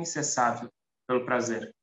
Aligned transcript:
incessável 0.00 0.70
pelo 1.06 1.24
prazer. 1.24 1.74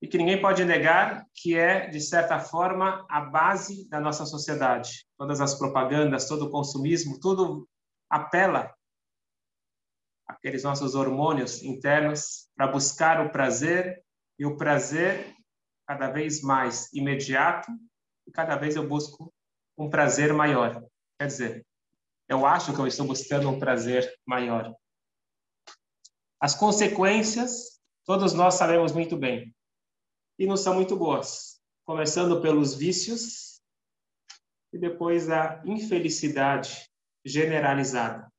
E 0.00 0.06
que 0.06 0.16
ninguém 0.16 0.40
pode 0.40 0.64
negar 0.64 1.26
que 1.34 1.56
é, 1.56 1.88
de 1.88 2.00
certa 2.00 2.38
forma, 2.38 3.04
a 3.10 3.20
base 3.20 3.88
da 3.88 4.00
nossa 4.00 4.24
sociedade. 4.24 5.04
Todas 5.16 5.40
as 5.40 5.56
propagandas, 5.56 6.28
todo 6.28 6.46
o 6.46 6.50
consumismo, 6.50 7.18
tudo 7.18 7.68
apela 8.08 8.72
aqueles 10.28 10.62
nossos 10.62 10.94
hormônios 10.94 11.62
internos 11.62 12.48
para 12.54 12.66
buscar 12.66 13.24
o 13.24 13.30
prazer 13.30 14.04
e 14.38 14.44
o 14.44 14.56
prazer 14.56 15.34
cada 15.86 16.10
vez 16.10 16.42
mais 16.42 16.92
imediato 16.92 17.72
e 18.26 18.30
cada 18.30 18.54
vez 18.56 18.76
eu 18.76 18.86
busco 18.86 19.32
um 19.76 19.88
prazer 19.88 20.34
maior. 20.34 20.84
Quer 21.18 21.26
dizer, 21.26 21.66
eu 22.28 22.44
acho 22.44 22.74
que 22.74 22.78
eu 22.78 22.86
estou 22.86 23.06
buscando 23.06 23.48
um 23.48 23.58
prazer 23.58 24.14
maior. 24.26 24.74
As 26.40 26.54
consequências, 26.54 27.80
todos 28.04 28.32
nós 28.32 28.54
sabemos 28.54 28.92
muito 28.92 29.16
bem, 29.16 29.54
e 30.38 30.46
não 30.46 30.56
são 30.56 30.74
muito 30.74 30.96
boas. 30.96 31.60
Começando 31.84 32.40
pelos 32.40 32.74
vícios 32.74 33.60
e 34.72 34.78
depois 34.78 35.30
a 35.30 35.62
infelicidade 35.64 36.88
generalizada. 37.24 38.30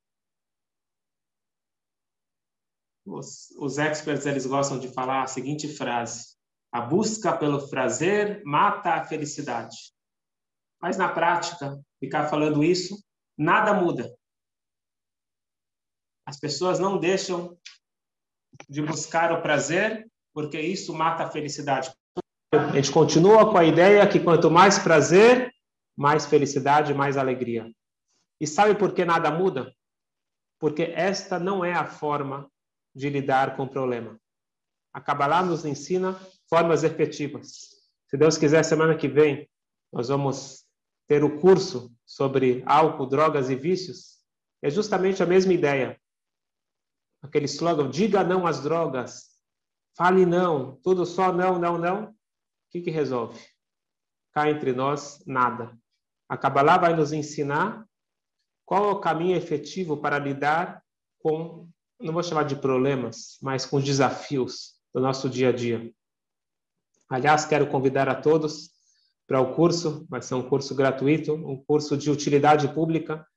Os, 3.06 3.50
os 3.58 3.78
experts 3.78 4.26
eles 4.26 4.46
gostam 4.46 4.80
de 4.80 4.88
falar 4.88 5.24
a 5.24 5.28
seguinte 5.28 5.68
frase: 5.68 6.38
a 6.72 6.80
busca 6.80 7.36
pelo 7.36 7.70
prazer 7.70 8.42
mata 8.46 8.94
a 8.94 9.04
felicidade. 9.04 9.76
Mas 10.82 10.96
na 10.96 11.12
prática, 11.12 11.78
ficar 12.00 12.30
falando 12.30 12.64
isso, 12.64 13.04
nada 13.38 13.74
muda. 13.74 14.16
As 16.26 16.40
pessoas 16.40 16.80
não 16.80 17.00
deixam 17.00 17.60
de 18.68 18.82
buscar 18.82 19.32
o 19.32 19.42
prazer, 19.42 20.08
porque 20.34 20.60
isso 20.60 20.94
mata 20.94 21.24
a 21.24 21.30
felicidade. 21.30 21.92
A 22.52 22.76
gente 22.76 22.92
continua 22.92 23.50
com 23.50 23.58
a 23.58 23.64
ideia 23.64 24.08
que 24.08 24.20
quanto 24.20 24.50
mais 24.50 24.80
prazer, 24.80 25.54
mais 25.96 26.26
felicidade, 26.26 26.94
mais 26.94 27.18
alegria. 27.18 27.72
E 28.42 28.48
sabe 28.48 28.74
por 28.76 28.94
que 28.94 29.06
nada 29.06 29.30
muda? 29.30 29.74
Porque 30.60 30.84
esta 30.96 31.38
não 31.38 31.64
é 31.64 31.74
a 31.74 31.86
forma 31.86 32.50
de 32.96 33.10
lidar 33.10 33.56
com 33.56 33.64
o 33.64 33.70
problema. 33.70 34.20
A 34.94 35.00
Kabbalah 35.00 35.44
nos 35.44 35.66
ensina 35.66 36.20
formas 36.50 36.84
efetivas. 36.84 37.70
Se 38.08 38.18
Deus 38.18 38.38
quiser, 38.38 38.64
semana 38.64 38.98
que 38.98 39.08
vem, 39.08 39.48
nós 39.94 40.08
vamos 40.08 40.66
ter 41.08 41.24
o 41.24 41.40
curso 41.40 41.92
sobre 42.06 42.64
álcool, 42.66 43.06
drogas 43.06 43.50
e 43.50 43.56
vícios. 43.56 44.20
É 44.62 44.70
justamente 44.70 45.22
a 45.22 45.26
mesma 45.26 45.54
ideia. 45.54 46.00
Aquele 47.22 47.46
slogan, 47.46 47.90
diga 47.90 48.24
não 48.24 48.48
às 48.48 48.62
drogas, 48.62 49.30
fale 49.98 50.26
não, 50.26 50.78
tudo 50.78 51.06
só 51.06 51.34
não, 51.34 51.60
não, 51.60 51.78
não. 51.78 52.06
O 52.06 52.16
que, 52.72 52.82
que 52.82 52.92
resolve? 52.92 53.40
Cá 54.34 54.50
entre 54.50 54.74
nós, 54.74 55.24
nada. 55.26 55.78
A 56.28 56.38
Kabbalah 56.38 56.78
vai 56.78 56.96
nos 56.96 57.12
ensinar 57.12 57.86
qual 58.66 58.86
é 58.86 58.92
o 58.92 59.00
caminho 59.00 59.36
efetivo 59.36 59.98
para 59.98 60.20
lidar 60.20 60.84
com 61.20 61.68
não 62.00 62.14
vou 62.14 62.24
chamar 62.24 62.44
de 62.44 62.56
problemas, 62.56 63.38
mas 63.42 63.66
com 63.66 63.82
desafios 63.82 64.76
do 64.94 65.02
nosso 65.02 65.30
dia 65.30 65.50
a 65.50 65.52
dia. 65.52 65.94
Aliás, 67.10 67.46
quero 67.46 67.68
convidar 67.68 68.08
a 68.08 68.16
todos 68.16 68.72
para 69.28 69.42
o 69.42 69.54
curso, 69.54 70.08
vai 70.10 70.22
ser 70.22 70.36
um 70.36 70.48
curso 70.48 70.74
gratuito, 70.74 71.34
um 71.34 71.62
curso 71.66 71.98
de 71.98 72.10
utilidade 72.10 72.74
pública, 72.74 73.28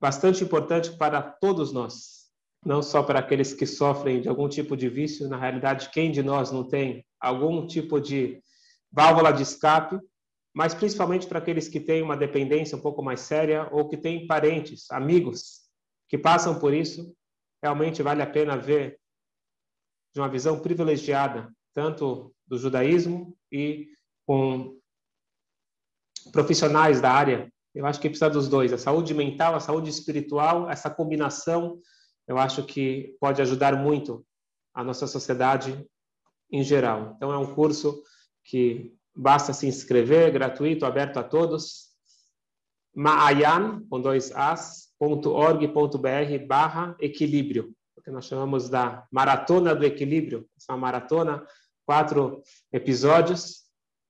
bastante 0.00 0.44
importante 0.44 0.96
para 0.96 1.22
todos 1.22 1.72
nós, 1.72 2.21
não 2.64 2.82
só 2.82 3.02
para 3.02 3.18
aqueles 3.18 3.52
que 3.52 3.66
sofrem 3.66 4.20
de 4.20 4.28
algum 4.28 4.48
tipo 4.48 4.76
de 4.76 4.88
vício, 4.88 5.28
na 5.28 5.36
realidade, 5.36 5.90
quem 5.90 6.12
de 6.12 6.22
nós 6.22 6.52
não 6.52 6.66
tem 6.66 7.04
algum 7.20 7.66
tipo 7.66 8.00
de 8.00 8.42
válvula 8.90 9.32
de 9.32 9.42
escape, 9.42 9.98
mas 10.54 10.74
principalmente 10.74 11.26
para 11.26 11.38
aqueles 11.38 11.68
que 11.68 11.80
têm 11.80 12.02
uma 12.02 12.16
dependência 12.16 12.76
um 12.76 12.80
pouco 12.80 13.02
mais 13.02 13.20
séria 13.20 13.68
ou 13.72 13.88
que 13.88 13.96
têm 13.96 14.26
parentes, 14.26 14.90
amigos 14.90 15.62
que 16.08 16.18
passam 16.18 16.58
por 16.58 16.74
isso 16.74 17.14
realmente 17.62 18.02
vale 18.02 18.20
a 18.20 18.26
pena 18.26 18.56
ver 18.56 18.98
de 20.14 20.20
uma 20.20 20.28
visão 20.28 20.60
privilegiada, 20.60 21.50
tanto 21.72 22.34
do 22.46 22.58
judaísmo 22.58 23.36
e 23.50 23.88
com 24.26 24.78
profissionais 26.32 27.00
da 27.00 27.10
área. 27.10 27.50
Eu 27.74 27.86
acho 27.86 27.98
que 27.98 28.08
precisa 28.08 28.28
dos 28.28 28.48
dois, 28.48 28.72
a 28.72 28.78
saúde 28.78 29.14
mental, 29.14 29.54
a 29.54 29.60
saúde 29.60 29.88
espiritual, 29.88 30.68
essa 30.68 30.90
combinação, 30.90 31.80
eu 32.26 32.38
acho 32.38 32.64
que 32.64 33.16
pode 33.20 33.42
ajudar 33.42 33.76
muito 33.76 34.24
a 34.74 34.82
nossa 34.82 35.06
sociedade 35.06 35.86
em 36.50 36.62
geral. 36.62 37.14
Então 37.16 37.32
é 37.32 37.38
um 37.38 37.54
curso 37.54 38.02
que 38.44 38.94
basta 39.14 39.52
se 39.52 39.66
inscrever, 39.66 40.32
gratuito, 40.32 40.86
aberto 40.86 41.18
a 41.18 41.24
todos. 41.24 41.92
Maayan, 42.94 43.84
com 43.88 44.00
dois 44.00 44.32
As, 44.32 44.92
www.org.br 45.02 46.46
barra 46.46 46.94
equilíbrio, 47.00 47.74
que 48.04 48.10
nós 48.10 48.26
chamamos 48.26 48.68
da 48.68 49.06
Maratona 49.10 49.74
do 49.74 49.84
Equilíbrio. 49.84 50.48
Essa 50.56 50.72
é 50.72 50.74
uma 50.74 50.80
maratona, 50.80 51.44
quatro 51.84 52.42
episódios, 52.72 53.62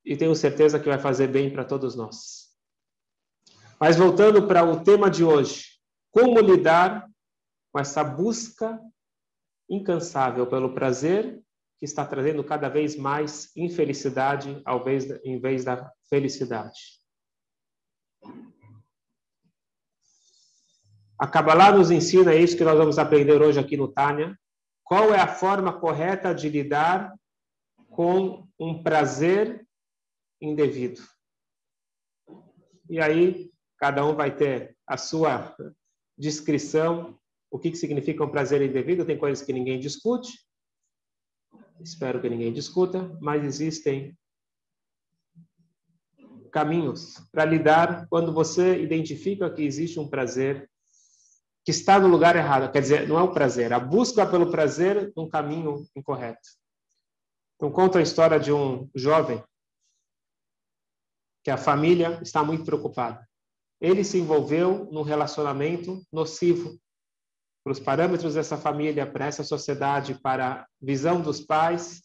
e 0.05 0.17
tenho 0.17 0.34
certeza 0.34 0.78
que 0.78 0.89
vai 0.89 0.99
fazer 0.99 1.28
bem 1.28 1.51
para 1.51 1.65
todos 1.65 1.95
nós. 1.95 2.51
Mas 3.81 3.97
voltando 3.97 4.47
para 4.47 4.65
o 4.65 4.83
tema 4.83 5.11
de 5.11 5.25
hoje, 5.25 5.65
como 6.11 6.41
lidar 6.41 7.06
com 7.72 7.81
essa 7.81 8.05
busca 8.05 8.78
incansável 9.69 10.47
pelo 10.47 10.75
prazer 10.75 11.43
que 11.78 11.84
está 11.84 12.05
trazendo 12.06 12.44
cada 12.44 12.69
vez 12.69 12.94
mais 12.94 13.50
infelicidade 13.56 14.60
ao 14.65 14.81
invés, 14.81 15.10
em 15.25 15.41
vez 15.41 15.65
da 15.65 15.91
felicidade. 16.09 16.78
A 21.19 21.27
Kabbalah 21.27 21.72
nos 21.72 21.91
ensina 21.91 22.34
isso 22.34 22.56
que 22.56 22.65
nós 22.65 22.77
vamos 22.77 22.99
aprender 22.99 23.41
hoje 23.41 23.59
aqui 23.59 23.77
no 23.77 23.89
Tânia. 23.89 24.39
Qual 24.84 25.15
é 25.15 25.21
a 25.21 25.28
forma 25.28 25.72
correta 25.72 26.34
de 26.34 26.49
lidar 26.49 27.15
com 27.89 28.47
um 28.59 28.83
prazer 28.83 29.66
indevido? 30.41 31.00
E 32.91 33.00
aí, 33.00 33.50
cada 33.78 34.04
um 34.04 34.15
vai 34.15 34.37
ter 34.37 34.77
a 34.87 34.97
sua 34.97 35.56
descrição. 36.19 37.19
O 37.53 37.59
que, 37.59 37.71
que 37.71 37.77
significa 37.77 38.25
um 38.25 38.31
prazer 38.31 38.63
indevido? 38.63 39.05
Tem 39.05 39.19
coisas 39.19 39.45
que 39.45 39.53
ninguém 39.53 39.79
discute. 39.79 40.43
Espero 41.79 42.19
que 42.19 42.31
ninguém 42.31 42.51
discuta, 42.51 43.15
mas 43.21 43.45
existem 43.45 44.17
caminhos 46.51 47.19
para 47.31 47.45
lidar 47.45 48.07
quando 48.09 48.33
você 48.33 48.83
identifica 48.83 49.53
que 49.53 49.63
existe 49.63 50.01
um 50.01 50.09
prazer 50.09 50.67
que 51.63 51.71
está 51.71 52.01
no 52.01 52.09
lugar 52.09 52.37
errado. 52.37 52.73
Quer 52.73 52.81
dizer, 52.81 53.07
não 53.07 53.19
é 53.19 53.23
o 53.23 53.35
prazer, 53.35 53.71
a 53.75 53.79
busca 53.79 54.27
pelo 54.27 54.51
prazer 54.51 55.13
num 55.15 55.29
caminho 55.29 55.87
incorreto. 55.95 56.49
Então, 57.57 57.71
conta 57.71 57.99
a 57.99 58.03
história 58.03 58.41
de 58.41 58.51
um 58.51 58.89
jovem 58.95 59.45
que 61.45 61.51
a 61.51 61.59
família 61.59 62.19
está 62.23 62.43
muito 62.43 62.65
preocupada. 62.65 63.29
Ele 63.79 64.03
se 64.05 64.17
envolveu 64.17 64.89
num 64.91 65.03
relacionamento 65.03 66.03
nocivo 66.11 66.81
para 67.62 67.73
os 67.73 67.81
parâmetros 67.81 68.34
dessa 68.34 68.56
família, 68.56 69.11
para 69.11 69.27
essa 69.27 69.45
sociedade, 69.45 70.21
para 70.21 70.53
a 70.53 70.67
visão 70.81 71.21
dos 71.21 71.41
pais, 71.41 72.03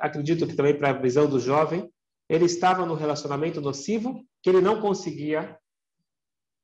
acredito 0.00 0.46
que 0.46 0.54
também 0.54 0.76
para 0.76 0.90
a 0.90 1.00
visão 1.00 1.28
do 1.28 1.40
jovem. 1.40 1.90
Ele 2.28 2.44
estava 2.44 2.84
num 2.84 2.94
relacionamento 2.94 3.60
nocivo 3.60 4.22
que 4.42 4.50
ele 4.50 4.60
não 4.60 4.80
conseguia 4.80 5.58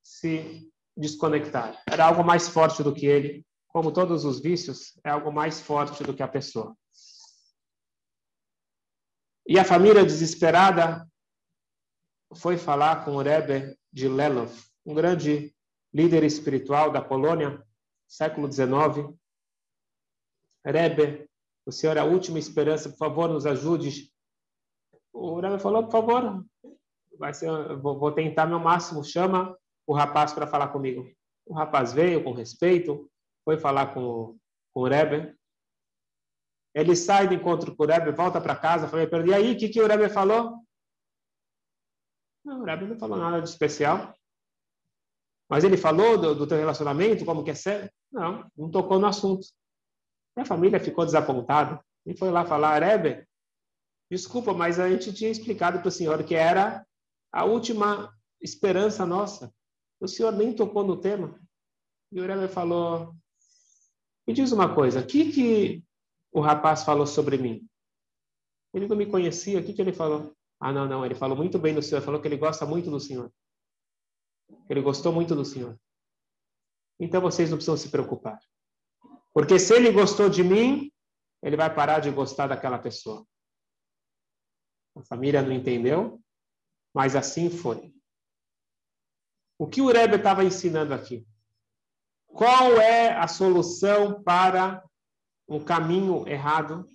se 0.03 0.71
desconectar. 0.97 1.83
Era 1.89 2.05
algo 2.05 2.23
mais 2.23 2.49
forte 2.49 2.83
do 2.83 2.95
que 2.95 3.07
ele. 3.07 3.45
Como 3.69 3.91
todos 3.91 4.25
os 4.25 4.41
vícios, 4.41 4.93
é 5.03 5.11
algo 5.11 5.33
mais 5.33 5.61
forte 5.61 6.05
do 6.05 6.15
que 6.15 6.23
a 6.23 6.29
pessoa. 6.29 6.77
E 9.47 9.59
a 9.59 9.65
família 9.65 10.05
desesperada 10.05 11.07
foi 12.37 12.57
falar 12.57 13.05
com 13.05 13.13
o 13.13 13.23
Rebbe 13.23 13.77
de 13.93 14.09
Lelov, 14.09 14.53
um 14.85 14.95
grande 14.95 15.55
líder 15.93 16.25
espiritual 16.25 16.91
da 16.91 17.01
Polônia, 17.03 17.63
século 18.15 18.51
XIX. 18.51 19.13
Rebbe, 20.65 21.29
o 21.67 21.73
senhor 21.73 21.97
é 21.97 22.01
a 22.01 22.05
última 22.05 22.39
esperança, 22.39 22.89
por 22.89 22.97
favor, 22.97 23.29
nos 23.29 23.45
ajude. 23.45 24.13
O 25.13 25.41
Rebbe 25.41 25.59
falou, 25.59 25.83
por 25.83 25.93
favor, 25.93 26.45
ser, 27.33 27.77
vou, 27.79 27.99
vou 27.99 28.13
tentar 28.13 28.47
meu 28.47 28.61
máximo, 28.61 29.05
chama 29.05 29.57
o 29.87 29.93
rapaz 29.93 30.33
para 30.33 30.47
falar 30.47 30.69
comigo. 30.69 31.11
O 31.45 31.55
rapaz 31.55 31.93
veio 31.93 32.23
com 32.23 32.33
respeito, 32.33 33.11
foi 33.45 33.59
falar 33.59 33.93
com, 33.93 34.39
com 34.73 34.81
o 34.81 34.89
Rebbe. 34.89 35.37
Ele 36.73 36.97
sai 36.97 37.29
do 37.29 37.35
encontro 37.35 37.75
com 37.75 37.83
o 37.83 37.87
Rebbe, 37.87 38.13
volta 38.13 38.41
para 38.41 38.57
casa, 38.57 38.89
fala, 38.89 39.03
e 39.27 39.35
aí, 39.35 39.53
o 39.53 39.59
que, 39.59 39.69
que 39.69 39.81
o 39.81 39.87
Rebbe 39.87 40.09
falou? 40.09 40.61
Não, 42.45 42.61
o 42.61 42.65
Rebbe 42.65 42.87
não 42.87 42.97
falou 42.97 43.19
nada 43.19 43.43
de 43.43 43.49
especial. 43.49 44.15
Mas 45.55 45.63
ele 45.63 45.77
falou 45.77 46.19
do, 46.19 46.35
do 46.35 46.49
teu 46.49 46.59
relacionamento, 46.59 47.25
como 47.25 47.45
que 47.45 47.53
é 47.53 47.55
sério? 47.55 47.89
Não, 48.11 48.45
não 48.57 48.69
tocou 48.69 48.99
no 48.99 49.07
assunto. 49.07 49.47
Minha 50.37 50.45
família 50.45 50.81
ficou 50.81 51.05
desapontada 51.05 51.81
e 52.05 52.13
foi 52.13 52.33
lá 52.33 52.45
falar, 52.45 52.83
Rebbe, 52.83 53.25
desculpa, 54.11 54.53
mas 54.53 54.81
a 54.81 54.91
gente 54.91 55.13
tinha 55.13 55.31
explicado 55.31 55.79
para 55.79 55.87
o 55.87 55.93
senhor 55.93 56.25
que 56.25 56.35
era 56.35 56.85
a 57.33 57.45
última 57.45 58.13
esperança 58.43 59.07
nossa. 59.07 59.55
O 60.01 60.09
senhor 60.09 60.33
nem 60.33 60.53
tocou 60.53 60.83
no 60.83 60.97
tema. 60.97 61.41
E 62.11 62.21
o 62.21 62.27
Rebbe 62.27 62.49
falou, 62.49 63.15
me 64.27 64.35
diz 64.35 64.51
uma 64.51 64.75
coisa, 64.75 64.99
o 64.99 65.07
que, 65.07 65.31
que 65.31 65.85
o 66.33 66.41
rapaz 66.41 66.83
falou 66.83 67.07
sobre 67.07 67.39
mim? 67.39 67.65
Ele 68.75 68.89
não 68.89 68.97
me 68.97 69.07
conhecia, 69.07 69.61
o 69.61 69.65
que, 69.65 69.73
que 69.73 69.81
ele 69.81 69.93
falou? 69.93 70.35
Ah, 70.59 70.73
não, 70.73 70.89
não, 70.89 71.07
ele 71.07 71.15
falou 71.15 71.37
muito 71.37 71.61
bem 71.61 71.73
do 71.73 71.81
senhor, 71.81 72.03
falou 72.03 72.21
que 72.21 72.27
ele 72.27 72.39
gosta 72.39 72.67
muito 72.67 72.91
do 72.91 72.99
senhor. 72.99 73.31
Ele 74.69 74.81
gostou 74.81 75.13
muito 75.13 75.35
do 75.35 75.45
senhor. 75.45 75.79
Então 76.99 77.21
vocês 77.21 77.51
não 77.51 77.57
precisam 77.57 77.77
se 77.77 77.91
preocupar. 77.91 78.39
Porque 79.33 79.59
se 79.59 79.75
ele 79.75 79.91
gostou 79.91 80.29
de 80.29 80.43
mim, 80.43 80.93
ele 81.43 81.57
vai 81.57 81.73
parar 81.75 82.01
de 82.01 82.11
gostar 82.11 82.47
daquela 82.47 82.79
pessoa. 82.79 83.27
A 84.97 85.03
família 85.03 85.43
não 85.43 85.53
entendeu, 85.53 86.21
mas 86.95 87.17
assim 87.17 87.51
foi. 87.51 87.93
O 89.59 89.67
que 89.67 89.81
o 89.81 89.91
Rebbe 89.91 90.17
estava 90.17 90.45
ensinando 90.45 90.95
aqui? 90.95 91.27
Qual 92.27 92.81
é 92.81 93.13
a 93.13 93.29
solução 93.29 94.23
para 94.23 94.85
um 95.49 95.63
caminho 95.63 96.27
errado? 96.29 96.89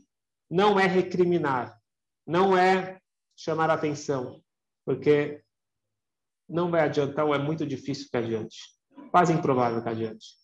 Não 0.49 0.79
é 0.79 0.85
recriminar, 0.85 1.79
não 2.25 2.57
é 2.57 2.99
chamar 3.35 3.69
atenção, 3.69 4.43
porque 4.85 5.43
não 6.49 6.71
vai 6.71 6.81
adiantar 6.81 7.25
ou 7.25 7.35
é 7.35 7.37
muito 7.37 7.65
difícil 7.65 8.07
que 8.09 8.17
adiante. 8.17 8.57
Quase 9.11 9.33
improvável 9.33 9.81
que 9.81 9.89
adiante. 9.89 10.35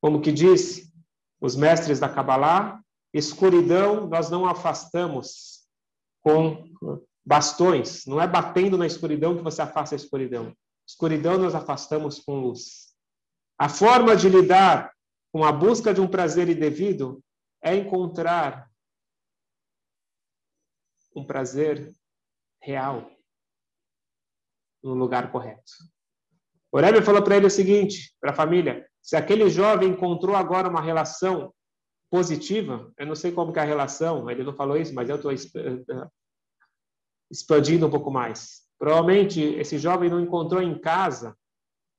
Como 0.00 0.20
que 0.20 0.32
diz 0.32 0.92
os 1.40 1.54
mestres 1.54 2.00
da 2.00 2.08
Kabbalah, 2.08 2.80
escuridão 3.12 4.08
nós 4.08 4.30
não 4.30 4.46
afastamos 4.46 5.66
com 6.22 6.64
bastões. 7.24 8.04
Não 8.06 8.20
é 8.20 8.26
batendo 8.26 8.78
na 8.78 8.86
escuridão 8.86 9.36
que 9.36 9.42
você 9.42 9.62
afasta 9.62 9.94
a 9.94 9.96
escuridão. 9.96 10.54
Escuridão 10.86 11.38
nós 11.38 11.54
afastamos 11.54 12.18
com 12.18 12.40
luz. 12.40 12.94
A 13.58 13.68
forma 13.68 14.16
de 14.16 14.28
lidar 14.28 14.92
com 15.32 15.44
a 15.44 15.52
busca 15.52 15.92
de 15.94 16.00
um 16.00 16.08
prazer 16.08 16.48
indevido 16.48 17.22
é 17.62 17.74
encontrar 17.74 18.70
um 21.14 21.24
prazer 21.24 21.94
real 22.60 23.13
no 24.84 24.94
lugar 24.94 25.32
correto. 25.32 25.72
O 26.70 26.78
Rebbe 26.78 27.02
falou 27.02 27.22
para 27.22 27.36
ele 27.36 27.46
o 27.46 27.50
seguinte, 27.50 28.14
para 28.20 28.32
a 28.32 28.34
família, 28.34 28.86
se 29.00 29.16
aquele 29.16 29.48
jovem 29.48 29.90
encontrou 29.90 30.36
agora 30.36 30.68
uma 30.68 30.80
relação 30.80 31.52
positiva, 32.10 32.92
eu 32.98 33.06
não 33.06 33.14
sei 33.14 33.32
como 33.32 33.52
que 33.52 33.58
é 33.58 33.62
a 33.62 33.66
relação, 33.66 34.30
ele 34.30 34.44
não 34.44 34.54
falou 34.54 34.76
isso, 34.76 34.94
mas 34.94 35.08
eu 35.08 35.16
estou 35.16 35.32
eh, 35.32 36.08
expandindo 37.30 37.86
um 37.86 37.90
pouco 37.90 38.10
mais. 38.10 38.62
Provavelmente 38.78 39.40
esse 39.40 39.78
jovem 39.78 40.10
não 40.10 40.20
encontrou 40.20 40.60
em 40.60 40.78
casa, 40.78 41.36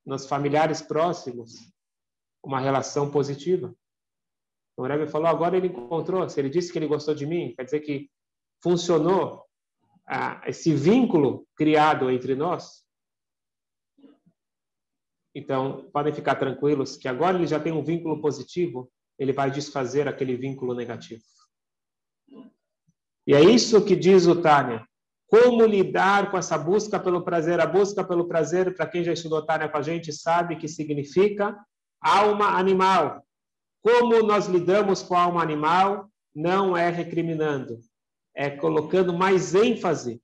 nos 0.05 0.27
familiares 0.27 0.81
próximos, 0.81 1.53
uma 2.43 2.59
relação 2.59 3.09
positiva. 3.09 3.73
O 4.77 4.83
Rebbe 4.83 5.07
falou, 5.07 5.27
agora 5.27 5.57
ele 5.57 5.67
encontrou, 5.67 6.29
se 6.29 6.39
ele 6.39 6.49
disse 6.49 6.71
que 6.71 6.77
ele 6.77 6.87
gostou 6.87 7.15
de 7.15 7.25
mim, 7.25 7.53
quer 7.55 7.63
dizer 7.63 7.79
que 7.79 8.09
funcionou 8.61 9.44
ah, 10.07 10.41
esse 10.45 10.73
vínculo 10.73 11.47
criado 11.55 12.09
entre 12.09 12.35
nós, 12.35 12.85
então, 15.35 15.89
podem 15.91 16.13
ficar 16.13 16.35
tranquilos 16.35 16.95
que 16.95 17.09
agora 17.09 17.35
ele 17.37 17.45
já 17.45 17.59
tem 17.59 17.73
um 17.73 17.83
vínculo 17.83 18.21
positivo, 18.21 18.89
ele 19.19 19.33
vai 19.33 19.51
desfazer 19.51 20.07
aquele 20.07 20.37
vínculo 20.37 20.73
negativo. 20.73 21.21
E 23.27 23.33
é 23.33 23.41
isso 23.41 23.83
que 23.83 23.97
diz 23.97 24.25
o 24.27 24.41
Tânia. 24.41 24.87
Como 25.27 25.65
lidar 25.65 26.31
com 26.31 26.37
essa 26.37 26.57
busca 26.57 26.97
pelo 26.97 27.23
prazer? 27.23 27.59
A 27.59 27.65
busca 27.65 28.03
pelo 28.03 28.27
prazer, 28.29 28.73
para 28.75 28.87
quem 28.87 29.03
já 29.03 29.11
estudou 29.11 29.45
Tânia 29.45 29.67
com 29.67 29.77
a 29.77 29.81
gente, 29.81 30.13
sabe 30.13 30.55
que 30.55 30.69
significa 30.69 31.57
alma 31.99 32.57
animal. 32.57 33.25
Como 33.81 34.23
nós 34.23 34.45
lidamos 34.45 35.03
com 35.03 35.15
a 35.15 35.23
alma 35.23 35.41
animal? 35.41 36.09
Não 36.33 36.77
é 36.77 36.89
recriminando, 36.89 37.79
é 38.34 38.50
colocando 38.50 39.12
mais 39.12 39.54
ênfase 39.54 40.22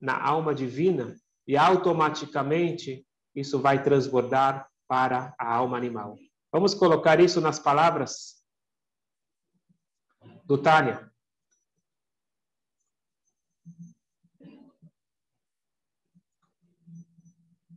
na 0.00 0.20
alma 0.22 0.54
divina 0.54 1.16
e 1.46 1.56
automaticamente 1.56 3.06
isso 3.34 3.60
vai 3.60 3.82
transbordar 3.82 4.68
para 4.86 5.34
a 5.38 5.54
alma 5.54 5.76
animal. 5.76 6.16
Vamos 6.52 6.74
colocar 6.74 7.20
isso 7.20 7.40
nas 7.40 7.58
palavras 7.58 8.44
do 10.44 10.58
Tânia. 10.58 11.10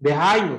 דהיינו, 0.02 0.58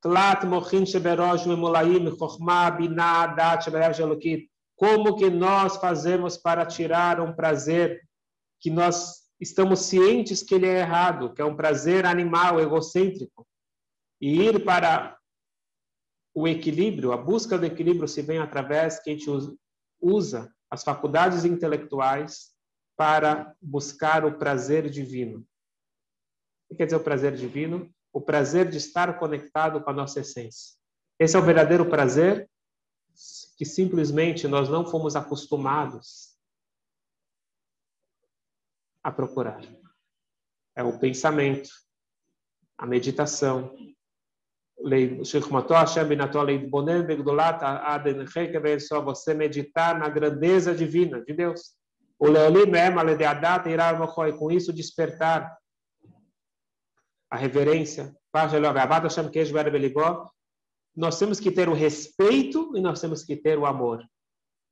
תלת 0.00 0.44
מוחין 0.44 0.86
שבראש 0.86 1.46
ממולאים 1.46 2.04
מחוכמה, 2.04 2.70
בינה, 2.70 3.26
דת 3.36 3.62
שבלב 3.62 3.92
של 3.92 4.02
אלוקית. 4.02 4.48
como 4.77 5.17
que 5.17 5.29
nós 5.29 5.75
fazemos 5.77 6.37
para 6.37 6.65
tirar 6.65 7.19
um 7.19 7.33
prazer 7.33 8.07
que 8.61 8.69
nós 8.69 9.27
estamos 9.39 9.81
cientes 9.81 10.43
que 10.43 10.55
ele 10.55 10.67
é 10.67 10.79
errado, 10.79 11.33
que 11.33 11.41
é 11.41 11.45
um 11.45 11.55
prazer 11.55 12.05
animal, 12.05 12.59
egocêntrico, 12.59 13.45
e 14.21 14.39
ir 14.41 14.63
para 14.63 15.17
o 16.33 16.47
equilíbrio, 16.47 17.11
a 17.11 17.17
busca 17.17 17.57
do 17.57 17.65
equilíbrio 17.65 18.07
se 18.07 18.21
vem 18.21 18.37
através 18.37 18.99
que 19.01 19.09
a 19.09 19.13
gente 19.13 19.27
usa 19.99 20.53
as 20.69 20.83
faculdades 20.83 21.43
intelectuais 21.43 22.51
para 22.95 23.55
buscar 23.59 24.23
o 24.23 24.37
prazer 24.37 24.87
divino. 24.89 25.39
O 26.69 26.69
que 26.69 26.75
quer 26.75 26.85
dizer 26.85 26.97
o 26.97 27.03
prazer 27.03 27.35
divino? 27.35 27.91
O 28.13 28.21
prazer 28.21 28.69
de 28.69 28.77
estar 28.77 29.17
conectado 29.17 29.81
com 29.81 29.89
a 29.89 29.93
nossa 29.93 30.19
essência. 30.19 30.75
Esse 31.19 31.35
é 31.35 31.39
o 31.39 31.43
verdadeiro 31.43 31.89
prazer 31.89 32.47
que 33.57 33.65
simplesmente 33.65 34.47
nós 34.47 34.69
não 34.69 34.85
fomos 34.85 35.15
acostumados 35.15 36.37
a 39.03 39.11
procurar. 39.11 39.61
É 40.75 40.83
o 40.83 40.99
pensamento, 40.99 41.69
a 42.77 42.85
meditação. 42.85 43.75
Você 49.01 49.33
meditar 49.33 49.97
na 49.97 50.09
grandeza 50.09 50.75
divina 50.75 51.23
de 51.23 51.33
Deus. 51.33 51.75
O 52.19 52.27
com 54.33 54.51
isso 54.51 54.73
despertar 54.73 55.57
a 57.29 57.37
reverência 57.37 58.15
Nós 60.96 61.18
temos 61.18 61.40
que 61.40 61.50
ter 61.50 61.68
o 61.68 61.74
respeito 61.74 62.76
e 62.76 62.80
nós 62.80 63.00
temos 63.00 63.24
que 63.24 63.36
ter 63.36 63.58
o 63.58 63.66
amor. 63.66 64.04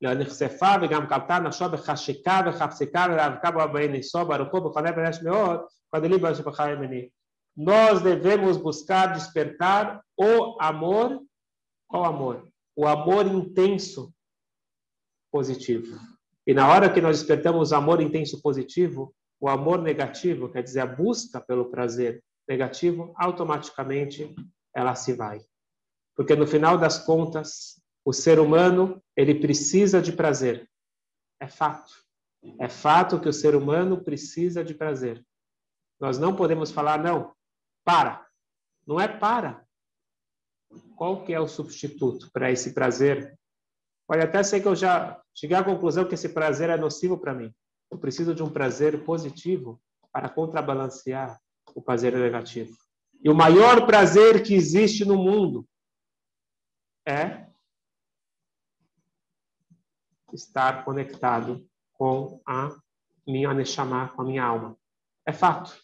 נחשפה 0.02 0.75
וגם 0.83 1.07
קלטה 1.07 1.38
נפשו 1.38 1.64
בחשיקה 1.69 2.40
וחפסיקה 2.47 3.07
ורבקה 3.11 3.67
בניסו 3.67 4.25
ברוחו 4.25 4.61
בפני 4.61 4.93
בנש 4.93 5.23
מאוד, 5.23 5.61
קדלי 5.95 6.19
בשבחה 6.19 6.71
ימיני. 6.71 7.09
Nós 7.59 8.00
devemos 8.00 8.57
buscar 8.57 9.12
despertar 9.12 10.00
o 10.17 10.57
amor. 10.61 11.21
Qual 11.87 12.05
amor? 12.05 12.49
O 12.76 12.87
amor 12.87 13.26
intenso 13.26 14.14
positivo. 15.31 15.99
E 16.47 16.55
na 16.55 16.69
hora 16.69 16.90
que 16.90 17.00
nós 17.00 17.19
despertamos 17.19 17.73
o 17.73 17.75
amor 17.75 18.00
intenso 18.00 18.40
positivo, 18.40 19.14
o 19.40 19.49
amor 19.49 19.83
negativo, 19.83 20.49
quer 20.49 20.62
dizer, 20.62 20.81
a 20.81 20.87
busca 20.87 21.40
pelo 21.40 21.71
prazer 21.71 22.23
negativo, 22.49 23.12
automaticamente 23.17 24.35
ela 24.75 24.95
se 24.95 25.12
vai. 25.12 25.40
Porque 26.15 26.36
no 26.36 26.48
final 26.48 26.77
das 26.77 26.98
contas, 26.98 27.81
o 28.03 28.13
ser 28.13 28.39
humano, 28.39 29.03
ele 29.15 29.36
precisa 29.36 30.01
de 30.01 30.13
prazer. 30.13 30.69
É 31.39 31.48
fato. 31.48 31.91
É 32.60 32.69
fato 32.69 33.19
que 33.19 33.27
o 33.27 33.34
ser 33.34 33.55
humano 33.55 34.03
precisa 34.03 34.63
de 34.63 34.74
prazer. 34.74 35.25
Nós 36.00 36.17
não 36.17 36.36
podemos 36.36 36.72
falar, 36.72 37.01
não, 37.01 37.34
para. 37.84 38.25
Não 38.86 39.00
é 39.00 39.07
para. 39.07 39.65
Qual 40.95 41.24
que 41.24 41.34
é 41.34 41.39
o 41.39 41.48
substituto 41.48 42.29
para 42.31 42.51
esse 42.51 42.74
prazer? 42.74 43.38
Pode 44.07 44.22
até 44.22 44.43
ser 44.43 44.62
que 44.62 44.67
eu 44.67 44.75
já 44.75 45.19
cheguei 45.34 45.57
à 45.57 45.63
conclusão 45.63 46.07
que 46.07 46.13
esse 46.13 46.29
prazer 46.29 46.69
é 46.69 46.77
nocivo 46.77 47.17
para 47.17 47.34
mim. 47.34 47.53
Eu 47.91 47.98
preciso 47.98 48.36
de 48.36 48.43
um 48.43 48.50
prazer 48.50 49.03
positivo 49.03 49.81
para 50.12 50.29
contrabalancear 50.29 51.39
o 51.74 51.81
prazer 51.81 52.13
negativo. 52.13 52.75
E 53.24 53.29
o 53.29 53.36
maior 53.36 53.86
prazer 53.86 54.43
que 54.43 54.53
existe 54.53 55.03
no 55.03 55.17
mundo 55.17 55.65
é 57.08 57.46
estar 60.34 60.84
conectado 60.84 61.66
com 61.94 62.42
a 62.46 62.76
minha 63.28 63.54
Neshama, 63.54 64.10
com 64.10 64.22
a 64.22 64.26
minha 64.26 64.44
alma. 64.44 64.78
É 65.26 65.32
fato. 65.32 65.76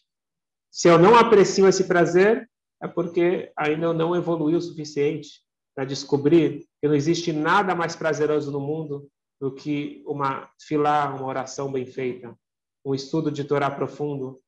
Se 0.70 0.88
eu 0.88 0.98
não 0.98 1.16
aprecio 1.16 1.68
esse 1.68 1.86
prazer, 1.86 2.50
é 2.82 2.88
porque 2.88 3.52
ainda 3.56 3.88
eu 3.88 3.94
não 3.94 4.16
evolui 4.16 4.56
o 4.56 4.62
suficiente 4.62 5.42
para 5.76 5.86
descobrir 5.86 6.68
que 6.80 6.88
não 6.88 6.96
existe 6.96 7.32
nada 7.32 7.76
mais 7.76 7.96
prazeroso 7.96 8.52
no 8.52 8.60
mundo 8.60 9.10
do 9.40 9.54
que 9.54 10.04
uma 10.06 10.50
filá, 10.60 11.14
uma 11.14 11.26
oração 11.26 11.72
bem 11.72 11.86
feita, 11.86 12.38
um 12.86 12.94
estudo 12.94 13.32
de 13.32 13.44
Torá 13.44 13.70
profundo, 13.72 14.42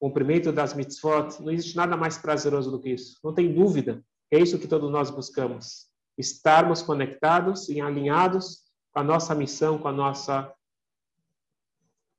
cumprimento 0.00 0.52
das 0.52 0.74
mitzvot. 0.74 1.40
Não 1.40 1.52
existe 1.52 1.76
nada 1.76 1.96
mais 1.96 2.16
prazeroso 2.16 2.70
do 2.70 2.80
que 2.80 2.90
isso. 2.90 3.18
Não 3.22 3.34
tem 3.34 3.52
dúvida. 3.52 4.02
É 4.30 4.38
isso 4.38 4.58
que 4.58 4.68
todos 4.68 4.90
nós 4.90 5.10
buscamos. 5.10 5.89
Estarmos 6.16 6.82
conectados 6.82 7.68
e 7.68 7.80
alinhados 7.80 8.64
com 8.92 9.00
a 9.00 9.04
nossa 9.04 9.34
missão, 9.34 9.78
com 9.78 9.88
a 9.88 9.92
nossa 9.92 10.52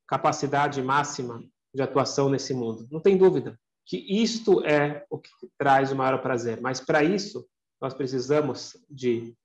capacidade 0.08 0.82
máxima 0.82 1.44
de 1.74 1.82
atuação 1.82 2.30
nesse 2.30 2.54
mundo. 2.54 2.88
Não 2.92 3.00
tem 3.00 3.18
dúvida 3.18 3.58
que 3.86 3.98
isto 3.98 4.64
é 4.66 5.06
o 5.10 5.18
que 5.18 5.30
traz 5.58 5.92
o 5.92 5.96
maior 5.96 6.22
prazer. 6.22 6.60
Mas 6.62 6.80
para 6.80 7.04
isso, 7.04 7.48
nós 7.80 7.94
precisamos 7.94 8.78
de 8.90 9.36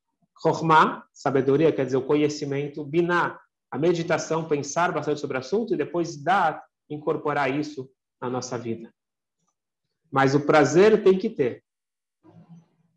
Chokhmah, 0.43 1.05
sabedoria, 1.13 1.73
quer 1.73 1.87
dizer, 1.87 1.97
o 1.97 2.07
conhecimento, 2.07 2.85
Binah, 2.85 3.41
a 3.71 3.79
meditação, 3.79 4.47
pensar 4.47 4.93
bastante 4.93 5.21
sobre 5.21 5.37
o 5.37 5.41
assunto 5.41 5.75
e 5.75 5.77
depois 5.77 6.17
dar, 6.17 6.63
incorporar 6.89 7.51
isso 7.51 7.91
na 8.21 8.29
nossa 8.29 8.59
vida. 8.59 8.93
Mas 10.11 10.35
o 10.35 10.41
prazer 10.41 11.03
tem 11.03 11.19
que 11.19 11.31
ter. 11.31 11.65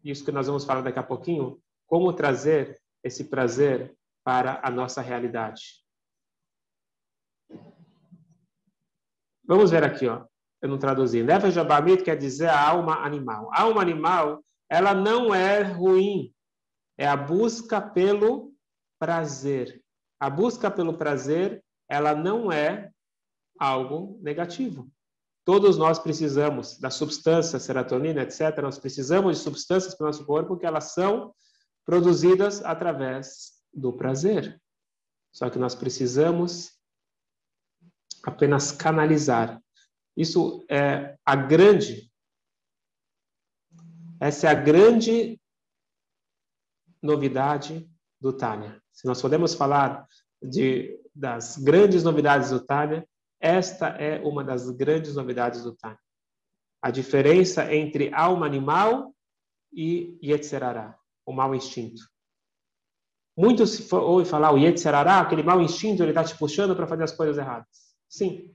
Isso 0.04 0.24
que 0.24 0.32
nós 0.32 0.48
vamos 0.48 0.66
falar 0.66 0.82
daqui 0.82 1.00
a 1.00 1.04
pouquinho, 1.04 1.62
como 1.86 2.14
trazer 2.14 2.80
esse 3.04 3.26
prazer 3.26 3.96
para 4.24 4.60
a 4.64 4.70
nossa 4.70 5.02
realidade. 5.02 5.84
Vamos 9.44 9.72
ver 9.72 9.84
aqui, 9.84 10.08
ó. 10.08 10.26
Eu 10.62 10.70
não 10.70 10.78
traduzi. 10.78 11.24
Nefesh 11.24 11.58
Abamit 11.58 12.04
quer 12.04 12.16
dizer 12.16 12.50
a 12.50 12.70
alma 12.70 12.98
animal. 13.04 13.50
A 13.54 13.64
alma 13.64 13.82
animal, 13.82 14.44
ela 14.70 14.94
não 14.94 15.34
é 15.34 15.62
ruim. 15.62 16.34
É 16.98 17.08
a 17.08 17.18
busca 17.18 17.82
pelo 17.82 18.54
prazer. 19.00 19.82
A 20.20 20.30
busca 20.30 20.70
pelo 20.70 20.98
prazer, 20.98 21.64
ela 21.88 22.14
não 22.14 22.52
é 22.52 22.92
algo 23.58 24.20
negativo. 24.22 24.88
Todos 25.50 25.80
nós 25.80 25.98
precisamos 25.98 26.78
da 26.78 26.92
substância, 26.92 27.58
serotonina, 27.58 28.22
etc. 28.22 28.62
Nós 28.62 28.78
precisamos 28.78 29.36
de 29.36 29.44
substâncias 29.44 29.96
para 29.96 30.04
o 30.04 30.08
nosso 30.08 30.24
corpo 30.24 30.56
que 30.56 30.64
elas 30.64 30.94
são 30.94 31.34
produzidas 31.84 32.64
através 32.64 33.54
do 33.74 33.92
prazer. 33.92 34.62
Só 35.34 35.50
que 35.50 35.58
nós 35.58 35.74
precisamos 35.74 36.74
apenas 38.24 38.72
canalizar. 38.72 39.60
Isso 40.16 40.64
é 40.70 41.18
a 41.26 41.36
grande 41.36 42.12
essa 44.22 44.50
é 44.50 44.52
a 44.52 44.54
grande 44.54 45.42
novidade 47.02 47.90
do 48.22 48.32
Tânia. 48.32 48.80
Se 48.94 49.08
nós 49.08 49.20
podemos 49.20 49.56
falar 49.56 50.08
de, 50.40 50.96
das 51.16 51.58
grandes 51.58 52.04
novidades 52.04 52.52
do 52.52 52.64
Tânia, 52.64 53.04
esta 53.40 53.88
é 53.90 54.20
uma 54.22 54.44
das 54.44 54.70
grandes 54.70 55.16
novidades 55.16 55.64
do 55.64 55.76
Tânia. 55.76 56.00
A 56.82 56.92
diferença 56.92 57.74
entre 57.74 58.14
alma 58.14 58.46
animal 58.46 59.14
e 59.72 60.18
Yetzerará, 60.24 60.98
o 61.26 61.32
mau 61.32 61.54
instinto. 61.54 62.02
Muitos 63.38 63.72
se 63.72 63.96
ouvem 63.96 64.26
falar 64.26 64.52
o 64.52 64.58
Yetzerará, 64.58 65.20
aquele 65.22 65.44
mau 65.44 65.62
instinto, 65.62 66.04
ele 66.04 66.12
está 66.12 66.24
te 66.24 66.38
puxando 66.38 66.76
para 66.76 66.88
fazer 66.88 67.04
as 67.04 67.16
coisas 67.16 67.38
erradas. 67.38 67.96
Sim. 68.10 68.54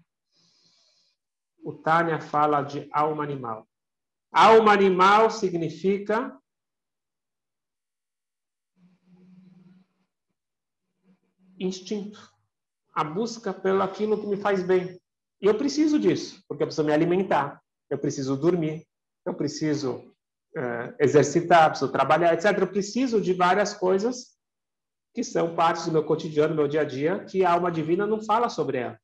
O 1.62 1.72
Tânia 1.72 2.20
fala 2.20 2.62
de 2.62 2.88
alma 2.92 3.22
animal. 3.22 3.66
Alma 4.30 4.72
animal 4.72 5.30
significa 5.30 6.36
instinto, 11.58 12.33
a 12.94 13.02
busca 13.02 13.52
pelo 13.52 13.82
aquilo 13.82 14.20
que 14.20 14.26
me 14.26 14.36
faz 14.36 14.62
bem. 14.62 15.00
E 15.40 15.46
eu 15.46 15.56
preciso 15.56 15.98
disso, 15.98 16.42
porque 16.48 16.62
eu 16.62 16.66
preciso 16.66 16.86
me 16.86 16.92
alimentar, 16.92 17.60
eu 17.90 17.98
preciso 17.98 18.36
dormir, 18.36 18.86
eu 19.26 19.34
preciso 19.34 19.96
uh, 20.56 20.94
exercitar, 20.98 21.70
preciso 21.70 21.90
trabalhar, 21.90 22.32
etc. 22.34 22.56
Eu 22.58 22.68
preciso 22.68 23.20
de 23.20 23.32
várias 23.32 23.74
coisas 23.74 24.34
que 25.14 25.22
são 25.22 25.54
partes 25.54 25.86
do 25.86 25.92
meu 25.92 26.04
cotidiano, 26.04 26.54
do 26.54 26.56
meu 26.56 26.68
dia 26.68 26.80
a 26.80 26.84
dia, 26.84 27.24
que 27.24 27.44
a 27.44 27.52
alma 27.52 27.70
divina 27.70 28.06
não 28.06 28.20
fala 28.24 28.48
sobre 28.48 28.78
elas. 28.78 28.98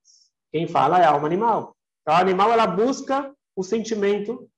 Quem 0.52 0.66
fala 0.66 1.00
é 1.00 1.04
a 1.04 1.10
alma 1.10 1.26
animal. 1.26 1.76
Então, 2.02 2.14
a 2.14 2.20
animal 2.20 2.52
ela 2.52 2.66
busca 2.66 3.32
o 3.54 3.62
sentimento 3.62 4.50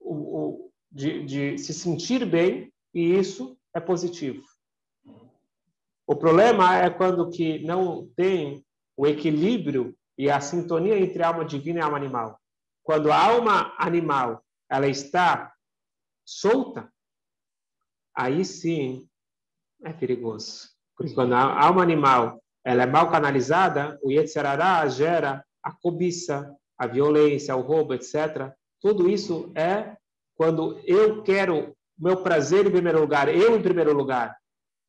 o, 0.00 0.14
o, 0.14 0.70
de, 0.90 1.24
de 1.24 1.58
se 1.58 1.72
sentir 1.72 2.24
bem 2.26 2.72
e 2.94 3.14
isso 3.18 3.56
é 3.74 3.80
positivo. 3.80 4.42
O 6.06 6.14
problema 6.14 6.76
é 6.76 6.88
quando 6.88 7.30
que 7.30 7.58
não 7.64 8.08
tem 8.16 8.64
o 8.96 9.06
equilíbrio 9.06 9.96
e 10.16 10.30
a 10.30 10.40
sintonia 10.40 10.98
entre 10.98 11.22
a 11.22 11.28
alma 11.28 11.44
divina 11.44 11.80
e 11.80 11.82
a 11.82 11.84
alma 11.84 11.96
animal. 11.96 12.40
Quando 12.82 13.10
a 13.10 13.18
alma 13.18 13.74
animal 13.76 14.42
ela 14.70 14.86
está 14.86 15.52
solta, 16.24 16.90
aí 18.14 18.44
sim 18.44 19.08
é 19.84 19.92
perigoso. 19.92 20.70
Porque 20.96 21.12
quando 21.12 21.34
a 21.34 21.64
alma 21.64 21.82
animal 21.82 22.42
ela 22.64 22.84
é 22.84 22.86
mal 22.86 23.10
canalizada, 23.10 23.98
o 24.02 24.10
Yetzirará 24.10 24.86
gera 24.88 25.44
a 25.62 25.72
cobiça, 25.72 26.54
a 26.78 26.86
violência, 26.86 27.54
o 27.54 27.60
roubo, 27.60 27.94
etc. 27.94 28.52
Tudo 28.80 29.08
isso 29.08 29.52
é 29.54 29.96
quando 30.36 30.80
eu 30.84 31.22
quero 31.22 31.76
meu 31.98 32.22
prazer 32.22 32.66
em 32.66 32.70
primeiro 32.70 33.00
lugar, 33.00 33.28
eu 33.28 33.56
em 33.56 33.62
primeiro 33.62 33.92
lugar. 33.92 34.36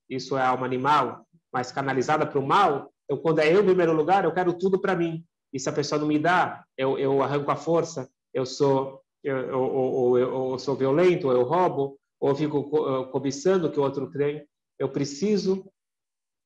Isso 0.09 0.37
é 0.37 0.41
alma 0.41 0.65
animal, 0.65 1.25
mas 1.51 1.71
canalizada 1.71 2.25
para 2.25 2.39
o 2.39 2.45
mal. 2.45 2.91
Eu, 3.09 3.17
quando 3.17 3.39
é 3.39 3.53
eu 3.53 3.61
em 3.61 3.65
primeiro 3.65 3.93
lugar, 3.93 4.23
eu 4.23 4.33
quero 4.33 4.53
tudo 4.53 4.79
para 4.79 4.95
mim. 4.95 5.23
E 5.53 5.59
se 5.59 5.69
a 5.69 5.73
pessoa 5.73 5.99
não 5.99 6.07
me 6.07 6.19
dá, 6.19 6.63
eu, 6.77 6.97
eu 6.97 7.21
arranco 7.21 7.49
a 7.51 7.55
força, 7.55 8.09
eu 8.33 8.45
sou 8.45 9.01
eu, 9.23 9.59
ou, 9.59 10.17
eu, 10.17 10.51
eu, 10.51 10.59
sou 10.59 10.75
violento, 10.75 11.27
ou 11.27 11.33
eu 11.33 11.43
roubo, 11.43 11.97
ou 12.19 12.29
eu 12.29 12.35
fico 12.35 12.63
cobiçando 13.11 13.71
que 13.71 13.79
o 13.79 13.83
outro 13.83 14.09
tem. 14.11 14.47
Eu 14.79 14.89
preciso 14.89 15.69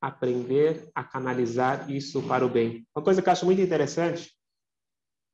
aprender 0.01 0.89
a 0.95 1.03
canalizar 1.03 1.89
isso 1.91 2.21
para 2.23 2.45
o 2.45 2.49
bem. 2.49 2.85
Uma 2.95 3.03
coisa 3.03 3.21
que 3.21 3.29
eu 3.29 3.33
acho 3.33 3.45
muito 3.45 3.61
interessante, 3.61 4.33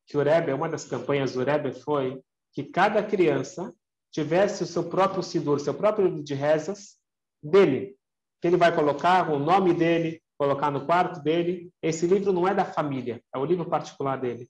que 0.05 0.17
o 0.17 0.21
Rebbe, 0.21 0.53
uma 0.53 0.67
das 0.69 0.85
campanhas 0.85 1.33
do 1.33 1.43
Rebbe 1.43 1.73
foi 1.73 2.21
que 2.53 2.63
cada 2.63 3.03
criança 3.03 3.73
tivesse 4.11 4.63
o 4.63 4.67
seu 4.67 4.89
próprio 4.89 5.23
sidur, 5.23 5.59
seu 5.59 5.73
próprio 5.73 6.07
livro 6.07 6.23
de 6.23 6.33
rezas 6.33 6.97
dele, 7.41 7.96
que 8.41 8.47
ele 8.47 8.57
vai 8.57 8.73
colocar 8.73 9.29
o 9.29 9.39
nome 9.39 9.73
dele, 9.73 10.21
colocar 10.37 10.71
no 10.71 10.85
quarto 10.85 11.21
dele. 11.21 11.71
Esse 11.81 12.05
livro 12.05 12.31
não 12.31 12.47
é 12.47 12.53
da 12.53 12.65
família, 12.65 13.21
é 13.33 13.37
o 13.37 13.45
livro 13.45 13.69
particular 13.69 14.17
dele. 14.17 14.47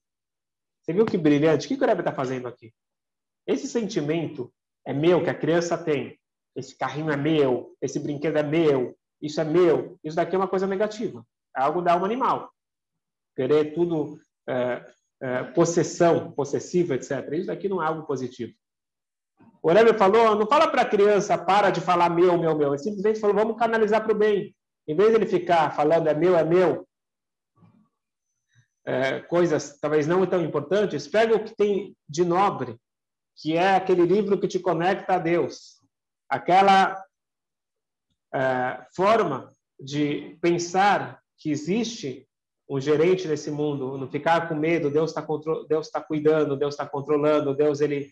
Você 0.81 0.93
viu 0.93 1.05
que 1.05 1.17
brilhante? 1.17 1.65
O 1.65 1.69
que 1.69 1.83
o 1.83 1.87
Rebbe 1.87 2.01
está 2.01 2.13
fazendo 2.13 2.47
aqui? 2.47 2.73
Esse 3.45 3.67
sentimento 3.67 4.53
é 4.85 4.93
meu, 4.93 5.23
que 5.23 5.29
a 5.29 5.35
criança 5.35 5.77
tem. 5.77 6.19
Esse 6.55 6.77
carrinho 6.77 7.11
é 7.11 7.17
meu, 7.17 7.75
esse 7.81 7.99
brinquedo 7.99 8.37
é 8.37 8.43
meu, 8.43 8.97
isso 9.21 9.39
é 9.39 9.43
meu, 9.43 9.99
isso 10.03 10.15
daqui 10.15 10.35
é 10.35 10.37
uma 10.37 10.47
coisa 10.47 10.65
negativa, 10.65 11.23
é 11.55 11.61
algo 11.61 11.81
da 11.81 11.93
alma 11.93 12.05
animal. 12.05 12.51
Querer 13.35 13.73
tudo, 13.75 14.19
é, 14.47 14.85
é, 15.21 15.43
possessão, 15.43 16.31
possessiva, 16.31 16.95
etc. 16.95 17.31
Isso 17.33 17.47
daqui 17.47 17.69
não 17.69 17.81
é 17.81 17.85
algo 17.85 18.07
positivo. 18.07 18.53
O 19.61 19.71
Rebbe 19.71 19.97
falou, 19.97 20.35
não 20.35 20.47
fala 20.47 20.67
para 20.67 20.83
a 20.83 20.89
criança, 20.89 21.37
para 21.37 21.69
de 21.69 21.81
falar 21.81 22.09
meu, 22.09 22.37
meu, 22.37 22.55
meu. 22.55 22.69
Ele 22.69 22.77
simplesmente 22.77 23.19
falou, 23.19 23.35
vamos 23.35 23.57
canalizar 23.57 24.03
para 24.03 24.13
o 24.13 24.17
bem. 24.17 24.55
Em 24.87 24.95
vez 24.95 25.09
de 25.09 25.15
ele 25.15 25.25
ficar 25.25 25.75
falando 25.75 26.07
é 26.07 26.13
meu, 26.13 26.37
é 26.37 26.43
meu, 26.43 26.87
é, 28.85 29.19
coisas 29.19 29.77
talvez 29.81 30.07
não 30.07 30.25
tão 30.25 30.41
importantes, 30.41 31.07
pega 31.07 31.35
o 31.35 31.43
que 31.43 31.53
tem 31.53 31.93
de 32.07 32.23
nobre, 32.23 32.79
que 33.35 33.57
é 33.57 33.75
aquele 33.75 34.05
livro 34.05 34.39
que 34.39 34.47
te 34.47 34.59
conecta 34.59 35.15
a 35.15 35.19
Deus. 35.19 35.81
Aquela 36.29 37.03
é, 38.33 38.85
forma 38.95 39.51
de 39.77 40.37
pensar 40.41 41.21
que 41.37 41.51
existe 41.51 42.25
um 42.69 42.79
gerente 42.79 43.27
nesse 43.27 43.51
mundo, 43.51 43.97
não 43.97 44.09
ficar 44.09 44.47
com 44.47 44.55
medo, 44.55 44.89
Deus 44.89 45.11
está 45.11 45.25
Deus 45.67 45.87
está 45.87 46.01
cuidando, 46.01 46.57
Deus 46.57 46.73
está 46.73 46.85
controlando, 46.85 47.55
Deus 47.55 47.81
ele 47.81 48.09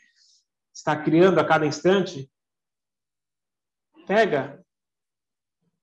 está 0.76 1.02
criando 1.02 1.40
a 1.40 1.48
cada 1.48 1.66
instante. 1.66 2.30
Pega 4.06 4.64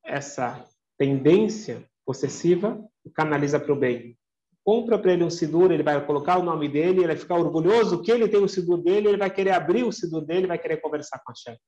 essa 0.05 0.69
tendência 0.99 1.89
possessiva 2.05 2.79
e 3.05 3.11
canaliza 3.11 3.59
para 3.59 3.73
o 3.73 3.79
bem. 3.79 4.19
Compra 4.63 4.99
para 4.99 5.13
ele 5.13 5.25
um 5.25 5.31
Sidur, 5.31 5.73
ele 5.73 5.83
vai 5.83 6.05
colocar 6.07 6.39
o 6.39 6.43
nome 6.43 6.69
dele, 6.69 7.01
ele 7.01 7.09
vai 7.09 7.17
ficar 7.17 7.37
orgulhoso 7.37 8.03
que 8.03 8.13
ele 8.13 8.29
tem 8.29 8.41
o 8.41 8.49
Sidur 8.49 8.81
dele, 8.81 9.09
ele 9.09 9.17
vai 9.17 9.31
querer 9.31 9.53
abrir 9.53 9.83
o 9.83 9.91
Sidur 9.91 10.25
dele, 10.25 10.47
vai 10.47 10.59
querer 10.59 10.77
conversar 10.81 11.21
com 11.25 11.33
a 11.33 11.35
chefe. 11.35 11.61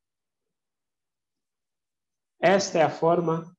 Esta 2.40 2.78
é 2.78 2.82
a 2.82 2.90
forma 2.90 3.56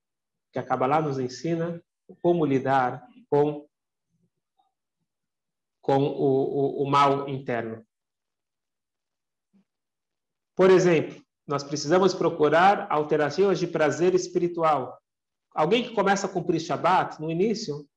que 0.53 0.60
a 0.60 0.63
Kabbalah 0.63 1.01
nos 1.01 1.19
ensina 1.19 1.84
como 2.22 2.45
lidar 2.45 3.05
com, 3.29 3.67
com 5.81 5.98
o, 5.98 6.81
o, 6.81 6.84
o 6.84 6.89
mal 6.89 7.27
interno. 7.27 7.86
Por 10.55 10.69
exemplo, 10.69 11.21
nós 11.47 11.63
precisamos 11.63 12.13
procurar 12.13 12.88
alternativas 12.89 13.59
de 13.59 13.67
prazer 13.67 14.15
espiritual. 14.15 14.97
Alguém 15.53 15.83
que 15.83 15.93
começa 15.93 16.27
a 16.27 16.29
cumprir 16.29 16.59
Shabat, 16.59 17.21
no 17.21 17.29
início, 17.29 17.88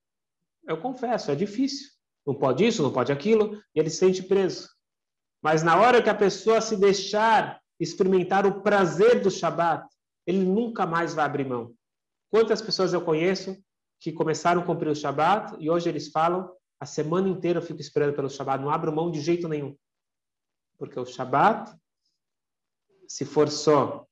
eu 0.67 0.77
confesso, 0.79 1.31
é 1.31 1.35
difícil. 1.35 1.89
Não 2.27 2.35
pode 2.35 2.67
isso, 2.67 2.83
não 2.83 2.93
pode 2.93 3.11
aquilo, 3.11 3.57
e 3.75 3.81
ele 3.81 3.89
se 3.89 3.97
sente 3.97 4.23
preso. 4.23 4.69
Mas 5.43 5.63
na 5.63 5.81
hora 5.81 6.03
que 6.03 6.11
a 6.11 6.15
pessoa 6.15 6.61
se 6.61 6.77
deixar 6.77 7.61
experimentar 7.81 8.45
o 8.45 8.61
prazer 8.61 9.23
do 9.23 9.31
Shabat, 9.31 9.89
ele 10.27 10.45
nunca 10.45 10.85
mais 10.85 11.15
vai 11.15 11.25
abrir 11.25 11.47
mão. 11.47 11.73
Quantas 12.31 12.61
pessoas 12.61 12.93
eu 12.93 13.01
conheço 13.01 13.57
que 14.01 14.13
começaram 14.13 14.61
a 14.61 14.65
cumprir 14.65 14.91
o 14.91 14.95
Shabat 14.95 15.57
e 15.59 15.71
hoje 15.71 15.89
eles 15.89 16.09
falam, 16.09 16.53
a 16.79 16.85
semana 16.85 17.29
inteira 17.29 17.59
eu 17.59 17.63
fico 17.63 17.81
esperando 17.81 18.15
pelo 18.15 18.29
Shabat, 18.29 18.63
não 18.63 18.71
abro 18.71 18.95
mão 18.95 19.11
de 19.11 19.21
jeito 19.21 19.49
nenhum. 19.49 19.75
Porque 20.77 21.01
o 21.01 21.07
Shabat, 21.07 21.73
se 23.09 23.25
for 23.25 23.49
só 23.49 24.07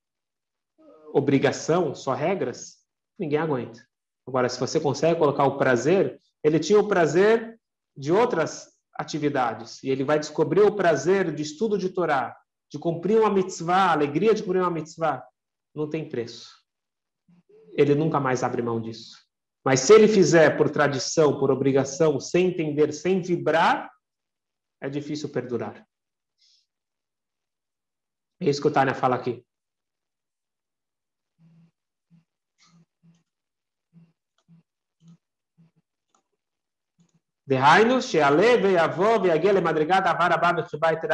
obrigação, 1.13 1.95
só 1.95 2.15
regras, 2.15 2.79
ninguém 3.19 3.39
aguenta. 3.39 3.87
Agora, 4.27 4.49
se 4.49 4.59
você 4.59 4.81
consegue 4.81 5.19
colocar 5.19 5.45
o 5.45 5.59
prazer, 5.59 6.21
ele 6.43 6.59
tinha 6.59 6.81
o 6.81 6.89
prazer 6.89 7.61
de 7.97 8.11
outras 8.11 8.69
atividades 8.95 9.83
e 9.83 9.91
ele 9.91 10.03
vai 10.03 10.19
descobrir 10.19 10.63
o 10.63 10.75
prazer 10.75 11.35
de 11.35 11.43
estudo 11.43 11.79
de 11.79 11.91
Torá, 11.91 12.37
de 12.71 12.79
cumprir 12.79 13.21
uma 13.21 13.31
mitzvah, 13.31 13.91
a 13.91 13.93
alegria 13.93 14.35
de 14.35 14.43
cumprir 14.43 14.61
uma 14.61 14.71
mitzvah, 14.71 15.23
não 15.75 15.89
tem 15.89 16.09
preço. 16.09 16.51
Ele 17.77 17.95
nunca 17.95 18.19
mais 18.19 18.43
abre 18.43 18.63
mão 18.63 18.81
disso. 18.81 19.17
Mas 19.65 19.81
se 19.81 19.93
ele 19.93 20.09
fizer 20.09 20.57
por 20.57 20.71
tradição, 20.71 21.39
por 21.39 21.51
obrigação, 21.51 22.19
sem 22.19 22.49
entender, 22.49 22.93
sem 22.93 23.21
vibrar, 23.21 23.91
é 24.81 24.89
difícil 24.89 25.29
perdurar. 25.29 25.87
É 28.41 28.49
isso 28.51 28.61
que 28.61 28.69
o 28.69 28.71
Tânia 28.71 28.95
fala 28.95 29.17
aqui. 29.17 29.45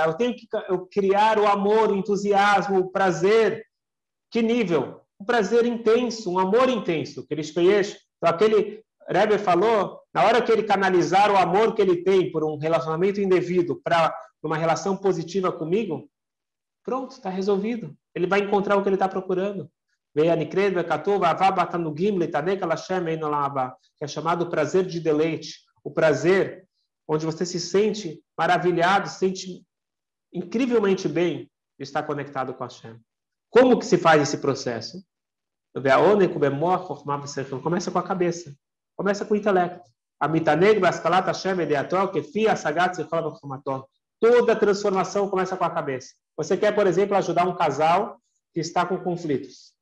Eu 0.09 0.17
tenho 0.17 0.35
que 0.35 0.49
criar 0.91 1.39
o 1.39 1.47
amor, 1.47 1.91
o 1.91 1.97
entusiasmo, 1.97 2.79
o 2.79 2.91
prazer. 2.91 3.67
Que 4.31 4.41
nível? 4.41 5.03
Um 5.21 5.27
prazer 5.27 5.67
intenso, 5.67 6.33
um 6.33 6.39
amor 6.39 6.71
intenso. 6.71 7.27
Que 7.27 7.35
ele 7.35 7.43
então, 8.17 8.31
aquele 8.31 8.83
Rebbe 9.09 9.37
falou, 9.37 10.01
na 10.15 10.25
hora 10.25 10.41
que 10.41 10.51
ele 10.51 10.63
canalizar 10.63 11.31
o 11.31 11.37
amor 11.37 11.75
que 11.75 11.83
ele 11.83 12.03
tem 12.03 12.31
por 12.33 12.45
um 12.45 12.57
relacionamento 12.57 13.21
indevido 13.21 13.81
para 13.83 14.15
uma 14.43 14.57
relação 14.57 14.97
positiva 14.97 15.53
comigo, 15.53 16.09
pronto, 16.83 17.13
está 17.13 17.31
resolvido. 17.31 17.97
Ele 18.15 18.27
vai 18.27 18.41
encontrar 18.41 18.77
o 18.77 18.83
que 18.83 18.89
ele 18.89 18.97
está 18.97 19.09
procurando. 19.09 19.71
Que 20.15 20.29
é 24.05 24.07
chamado 24.07 24.51
prazer 24.51 24.87
de 24.87 25.01
deleite. 25.01 25.61
O 25.83 25.91
prazer 25.91 26.69
onde 27.09 27.25
você 27.25 27.47
se 27.47 27.59
sente 27.59 28.23
maravilhado, 28.39 29.09
se 29.09 29.19
sente 29.19 29.65
incrivelmente 30.33 31.09
bem 31.09 31.51
de 31.79 31.83
estar 31.83 32.03
conectado 32.03 32.55
com 32.55 32.65
a 32.65 32.67
Hashem. 32.67 32.99
Como 33.51 33.79
que 33.79 33.87
se 33.87 33.99
faz 33.99 34.23
esse 34.23 34.39
processo? 34.39 35.05
Começa 37.63 37.91
com 37.91 37.99
a 37.99 38.03
cabeça. 38.03 38.55
Começa 38.97 39.25
com 39.25 39.35
o 39.35 39.37
intelecto. 39.37 39.91
Toda 44.21 44.57
transformação 44.57 45.29
começa 45.29 45.57
com 45.57 45.65
a 45.65 45.71
cabeça. 45.71 46.15
Você 46.37 46.57
quer, 46.57 46.75
por 46.75 46.87
exemplo, 46.87 47.17
ajudar 47.17 47.47
um 47.47 47.57
casal 47.57 48.21
que 48.53 48.61
está 48.61 48.85
com 48.85 48.99
conflitos. 48.99 49.73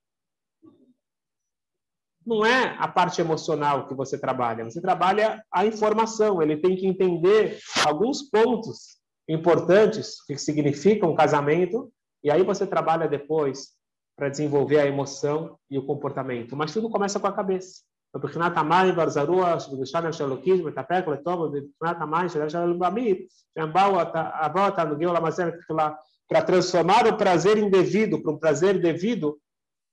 Não 2.27 2.45
é 2.45 2.77
a 2.79 2.87
parte 2.87 3.21
emocional 3.21 3.89
que 3.89 3.95
você 3.95 4.19
trabalha, 4.19 4.65
você 4.65 4.81
trabalha 4.81 5.43
a 5.51 5.65
informação. 5.65 6.43
Ele 6.43 6.57
tem 6.57 6.77
que 6.77 6.87
entender 6.87 7.59
alguns 7.87 8.23
pontos 8.23 9.01
importantes 9.29 10.23
que 10.25 10.37
significam 10.37 11.11
um 11.11 11.15
casamento, 11.15 11.91
e 12.23 12.31
aí 12.31 12.43
você 12.43 12.67
trabalha 12.67 13.09
depois 13.09 13.71
para 14.17 14.29
desenvolver 14.29 14.79
a 14.79 14.87
emoção 14.87 15.59
e 15.71 15.79
o 15.79 15.87
comportamento. 15.87 16.55
Mas 16.55 16.73
tudo 16.73 16.91
começa 16.91 17.19
com 17.19 17.27
a 17.27 17.33
cabeça 17.33 17.83
para 26.31 26.43
transformar 26.43 27.09
o 27.09 27.17
prazer 27.17 27.59
indevido 27.59 28.23
para 28.23 28.31
um 28.31 28.39
prazer 28.39 28.81
devido 28.81 29.43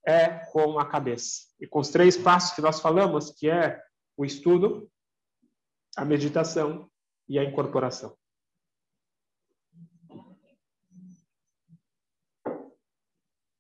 é 0.05 0.29
com 0.51 0.77
a 0.77 0.85
cabeça. 0.85 1.47
E 1.59 1.65
com 1.65 1.79
os 1.79 1.89
três 1.89 2.15
passos 2.15 2.53
que 2.53 2.61
nós 2.61 2.79
falamos, 2.79 3.31
que 3.31 3.49
é 3.49 3.81
o 4.15 4.23
estudo, 4.23 4.87
a 5.97 6.05
meditação 6.05 6.87
e 7.27 7.39
a 7.39 7.43
incorporação. 7.43 8.15
A 12.45 12.51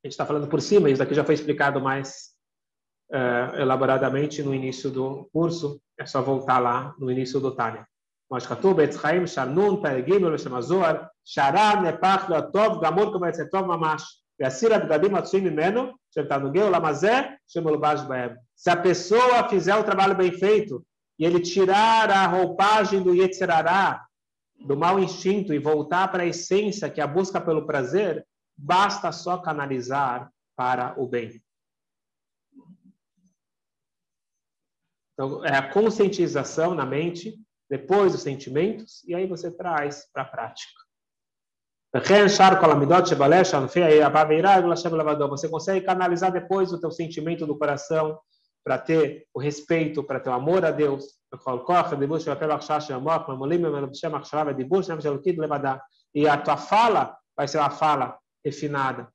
gente 0.05 0.13
está 0.13 0.27
falando 0.27 0.47
por 0.47 0.61
cima, 0.61 0.87
isso 0.87 0.99
daqui 0.99 1.15
já 1.15 1.25
foi 1.25 1.33
explicado 1.33 1.81
mais 1.81 2.35
é, 3.11 3.61
elaboradamente 3.61 4.43
no 4.43 4.53
início 4.53 4.91
do 4.91 5.27
curso, 5.33 5.81
é 5.97 6.05
só 6.05 6.21
voltar 6.21 6.59
lá 6.59 6.95
no 6.99 7.11
início 7.11 7.39
do 7.39 7.55
Tânia. 7.55 7.87
Mas 8.29 8.45
Katuba, 8.45 8.83
Etzraim, 8.83 9.25
Sharnun, 9.25 9.81
Peregim, 9.81 10.21
Zohar, 10.61 11.11
Sharar 11.27 11.81
nepach 11.81 12.29
leotov 12.29 12.79
gamor 12.79 13.11
komercetov 13.11 13.67
mamash. 13.67 14.05
Ve'asir 14.39 14.71
abgadim 14.71 15.13
atzui 15.15 15.41
mimeno, 15.41 15.99
shemtanugeu 16.13 16.69
lamazé, 16.69 17.37
shemulubash 17.45 18.07
baem. 18.07 18.33
Se 18.55 18.69
a 18.69 18.77
pessoa 18.77 19.49
fizer 19.49 19.75
o 19.75 19.83
trabalho 19.83 20.15
bem 20.15 20.31
feito 20.31 20.85
e 21.19 21.25
ele 21.25 21.41
tirar 21.41 22.09
a 22.09 22.25
roupagem 22.27 23.03
do 23.03 23.13
yetzerará, 23.13 24.05
do 24.65 24.77
mau 24.77 24.97
instinto 24.99 25.53
e 25.53 25.59
voltar 25.59 26.07
para 26.07 26.23
a 26.23 26.25
essência, 26.25 26.89
que 26.89 27.01
é 27.01 27.03
a 27.03 27.07
busca 27.07 27.41
pelo 27.41 27.65
prazer, 27.65 28.25
basta 28.55 29.11
só 29.11 29.37
canalizar 29.37 30.31
para 30.55 30.95
o 30.97 31.05
bem. 31.05 31.43
Então, 35.13 35.43
é 35.43 35.57
a 35.57 35.69
conscientização 35.73 36.73
na 36.73 36.85
mente, 36.85 37.37
depois 37.69 38.15
os 38.15 38.21
sentimentos, 38.21 39.03
e 39.03 39.13
aí 39.13 39.27
você 39.27 39.51
traz 39.51 40.07
para 40.13 40.21
a 40.23 40.25
prática. 40.25 40.86
Você 45.28 45.48
consegue 45.48 45.84
canalizar 45.84 46.32
depois 46.32 46.72
o 46.72 46.80
teu 46.80 46.90
sentimento 46.90 47.46
do 47.46 47.58
coração 47.58 48.18
para 48.64 48.78
ter 48.78 49.26
o 49.34 49.38
respeito, 49.38 50.02
para 50.02 50.18
ter 50.18 50.30
o 50.30 50.32
amor 50.32 50.64
a 50.64 50.70
Deus. 50.70 51.04
E 56.14 56.28
a 56.28 56.36
tua 56.38 56.56
fala 56.56 57.16
vai 57.36 57.48
ser 57.48 57.58
uma 57.58 57.70
fala 57.70 58.18
refinada. 58.44 59.08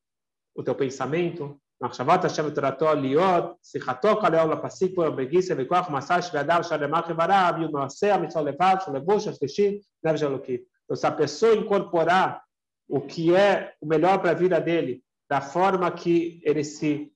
O 0.55 0.63
teu 0.63 0.75
pensamento, 0.75 1.57
מחשבת 1.81 2.25
השם 2.25 2.45
ותורתו 2.45 2.93
להיות, 2.93 3.55
שיחתו 3.63 4.21
כל 4.21 4.33
היום 4.33 4.51
לפסיק 4.51 4.95
פה 4.95 5.09
בגיסא 5.09 5.53
וכוח 5.57 5.89
מסע 5.89 6.21
שבאדם 6.21 6.63
שלמח 6.63 7.09
איבריו, 7.09 7.53
יהיו 7.57 7.71
מעשה 7.71 8.15
המצווה 8.15 8.43
לבד, 8.43 8.75
של 8.85 8.91
לבוש 8.91 9.27
השלישי, 9.27 9.79
נפש 10.03 10.23
אלוקית. 10.23 10.61
Então, 10.87 10.95
se 10.95 11.05
a 11.05 11.11
pessoa 11.11 11.53
incorporar 11.53 12.41
o 12.88 13.00
que 13.00 13.34
é 13.34 13.74
o 13.80 13.86
melhor 13.86 14.18
para 14.20 14.30
a 14.30 14.34
vida 14.34 14.60
dele, 14.60 15.02
da 15.28 15.40
forma 15.40 15.90
que 15.90 16.40
ele 16.44 16.62
se 16.62 17.12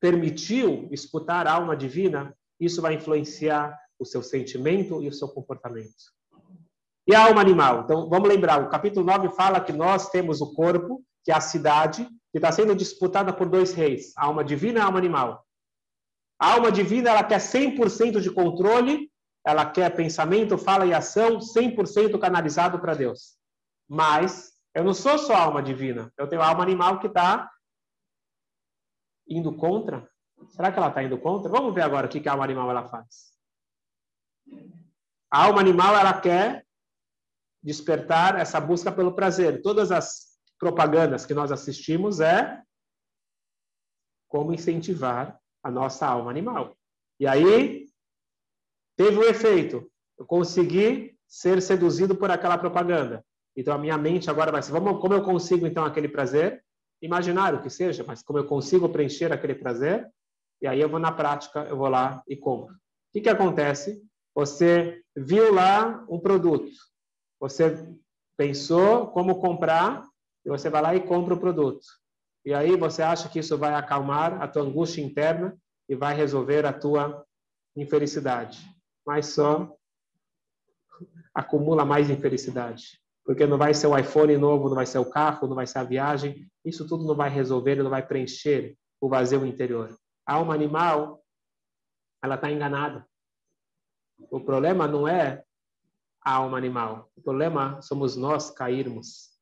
permitiu 0.00 0.88
escutar 0.90 1.46
a 1.46 1.52
alma 1.52 1.76
divina, 1.76 2.36
isso 2.58 2.80
vai 2.80 2.94
influenciar 2.94 3.78
o 3.98 4.04
seu 4.04 4.22
sentimento 4.22 5.02
e 5.02 5.08
o 5.08 5.12
seu 5.12 5.28
comportamento. 5.28 6.14
E 7.06 7.14
a 7.14 7.24
alma 7.24 7.40
animal? 7.40 7.82
Então, 7.84 8.08
vamos 8.08 8.28
lembrar, 8.28 8.62
o 8.62 8.68
capítulo 8.68 9.06
9 9.06 9.30
fala 9.30 9.60
que 9.60 9.72
nós 9.72 10.10
temos 10.10 10.40
o 10.40 10.52
corpo, 10.54 11.04
que 11.24 11.30
é 11.30 11.34
a 11.34 11.40
cidade, 11.40 12.04
que 12.32 12.38
está 12.38 12.50
sendo 12.50 12.74
disputada 12.74 13.32
por 13.32 13.48
dois 13.48 13.72
reis, 13.72 14.12
a 14.16 14.26
alma 14.26 14.44
divina 14.44 14.78
e 14.78 14.82
a 14.82 14.86
alma 14.86 14.98
animal. 14.98 15.46
A 16.38 16.52
alma 16.52 16.70
divina 16.70 17.10
ela 17.10 17.24
quer 17.24 17.38
100% 17.38 18.20
de 18.20 18.30
controle, 18.30 19.10
ela 19.44 19.64
quer 19.64 19.94
pensamento, 19.94 20.58
fala 20.58 20.84
e 20.84 20.92
ação 20.92 21.38
100% 21.38 22.18
canalizado 22.18 22.78
para 22.80 22.94
Deus. 22.94 23.36
Mas 23.88 24.52
eu 24.74 24.84
não 24.84 24.92
sou 24.92 25.18
só 25.18 25.34
alma 25.34 25.62
divina, 25.62 26.12
eu 26.18 26.28
tenho 26.28 26.42
alma 26.42 26.62
animal 26.62 27.00
que 27.00 27.06
está 27.06 27.50
indo 29.28 29.54
contra. 29.56 30.08
Será 30.48 30.70
que 30.70 30.78
ela 30.78 30.88
está 30.88 31.02
indo 31.02 31.18
contra? 31.18 31.50
Vamos 31.50 31.74
ver 31.74 31.82
agora 31.82 32.06
o 32.06 32.10
que 32.10 32.28
a 32.28 32.32
alma 32.32 32.44
animal 32.44 32.70
ela 32.70 32.88
faz. 32.88 33.32
A 35.30 35.44
alma 35.44 35.60
animal 35.60 35.96
ela 35.96 36.20
quer 36.20 36.66
despertar 37.62 38.38
essa 38.38 38.60
busca 38.60 38.92
pelo 38.92 39.14
prazer. 39.14 39.62
Todas 39.62 39.90
as 39.90 40.38
propagandas 40.58 41.26
que 41.26 41.34
nós 41.34 41.50
assistimos 41.50 42.20
é 42.20 42.62
como 44.28 44.52
incentivar 44.52 45.40
a 45.62 45.70
nossa 45.70 46.06
alma 46.06 46.30
animal. 46.30 46.76
E 47.18 47.26
aí 47.26 47.86
teve 48.96 49.16
o 49.16 49.20
um 49.20 49.24
efeito. 49.24 49.90
Eu 50.18 50.26
consegui 50.26 51.18
ser 51.26 51.60
seduzido 51.60 52.14
por 52.14 52.30
aquela 52.30 52.56
propaganda. 52.56 53.24
Então 53.56 53.74
a 53.74 53.78
minha 53.78 53.96
mente 53.96 54.28
agora 54.28 54.52
vai 54.52 54.62
ser, 54.62 54.72
vamos, 54.72 55.00
como 55.00 55.14
eu 55.14 55.22
consigo 55.22 55.66
então 55.66 55.84
aquele 55.84 56.08
prazer? 56.08 56.62
imaginário 57.00 57.62
que 57.62 57.70
seja, 57.70 58.04
mas 58.06 58.22
como 58.22 58.38
eu 58.38 58.46
consigo 58.46 58.88
preencher 58.88 59.32
aquele 59.32 59.54
prazer, 59.54 60.08
e 60.60 60.66
aí 60.66 60.80
eu 60.80 60.88
vou 60.88 60.98
na 60.98 61.12
prática, 61.12 61.60
eu 61.64 61.76
vou 61.76 61.88
lá 61.88 62.22
e 62.26 62.36
compro. 62.36 62.74
O 62.74 62.78
que, 63.12 63.20
que 63.20 63.28
acontece? 63.28 64.02
Você 64.34 65.02
viu 65.14 65.52
lá 65.52 66.04
um 66.08 66.18
produto, 66.18 66.70
você 67.40 67.86
pensou 68.36 69.08
como 69.08 69.40
comprar, 69.40 70.06
e 70.44 70.48
você 70.48 70.70
vai 70.70 70.82
lá 70.82 70.94
e 70.94 71.00
compra 71.00 71.34
o 71.34 71.40
produto. 71.40 71.84
E 72.44 72.54
aí 72.54 72.76
você 72.76 73.02
acha 73.02 73.28
que 73.28 73.40
isso 73.40 73.58
vai 73.58 73.74
acalmar 73.74 74.40
a 74.40 74.46
tua 74.46 74.62
angústia 74.62 75.02
interna 75.02 75.56
e 75.88 75.96
vai 75.96 76.14
resolver 76.14 76.64
a 76.64 76.72
tua 76.72 77.24
infelicidade. 77.74 78.64
Mas 79.04 79.26
só 79.26 79.74
acumula 81.34 81.84
mais 81.84 82.08
infelicidade. 82.08 83.00
Porque 83.26 83.46
não 83.46 83.58
vai 83.58 83.74
ser 83.74 83.88
o 83.88 83.98
iPhone 83.98 84.36
novo, 84.38 84.68
não 84.68 84.76
vai 84.76 84.86
ser 84.86 84.98
o 84.98 85.10
carro, 85.10 85.48
não 85.48 85.56
vai 85.56 85.66
ser 85.66 85.80
a 85.80 85.84
viagem. 85.84 86.48
Isso 86.64 86.86
tudo 86.86 87.04
não 87.04 87.14
vai 87.14 87.28
resolver, 87.28 87.74
não 87.82 87.90
vai 87.90 88.06
preencher 88.06 88.76
o 89.00 89.08
vazio 89.08 89.44
interior. 89.44 89.94
A 90.24 90.34
alma 90.34 90.54
animal, 90.54 91.22
ela 92.22 92.36
está 92.36 92.50
enganada. 92.50 93.06
O 94.30 94.40
problema 94.40 94.86
não 94.86 95.06
é 95.06 95.42
a 96.24 96.32
alma 96.34 96.56
animal. 96.56 97.10
O 97.16 97.20
problema 97.20 97.82
somos 97.82 98.16
nós 98.16 98.50
cairmos 98.50 99.36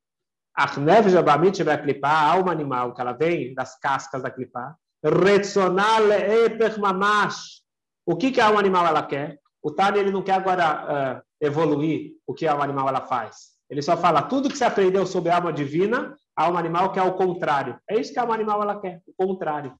Arnev 0.56 1.08
Jabamit 1.08 1.62
vai 1.64 1.82
clipar, 1.82 2.12
a 2.12 2.32
alma 2.32 2.52
animal, 2.52 2.94
que 2.94 3.00
ela 3.00 3.12
vem 3.12 3.52
das 3.54 3.76
cascas 3.78 4.22
da 4.22 4.30
clipar. 4.30 4.76
Retsonal 5.02 6.12
eper 6.12 6.78
mamash. 6.78 7.62
O 8.06 8.16
que, 8.16 8.30
que 8.30 8.40
a 8.40 8.46
alma 8.46 8.60
animal 8.60 8.86
ela 8.86 9.02
quer? 9.02 9.40
O 9.60 9.72
Tani 9.72 9.98
ele 9.98 10.12
não 10.12 10.22
quer 10.22 10.34
agora 10.34 11.18
uh, 11.18 11.22
evoluir 11.40 12.12
o 12.26 12.32
que 12.32 12.46
a 12.46 12.52
alma 12.52 12.64
animal 12.64 12.88
ela 12.88 13.00
faz. 13.00 13.53
Ele 13.68 13.83
só 13.83 13.96
fala 13.96 14.22
tudo 14.22 14.48
que 14.48 14.57
você 14.57 14.64
aprendeu 14.64 15.07
sobre 15.07 15.31
a 15.31 15.37
alma 15.37 15.53
divina, 15.53 16.16
a 16.37 16.44
alma 16.44 16.59
animal 16.59 16.92
quer 16.92 17.03
o 17.03 17.14
contrário. 17.14 17.79
É 17.88 17.98
isso 17.98 18.12
que 18.12 18.18
a 18.18 18.22
alma 18.22 18.35
animal 18.35 18.62
ela 18.62 18.81
quer, 18.81 19.03
o 19.07 19.14
contrário. 19.14 19.74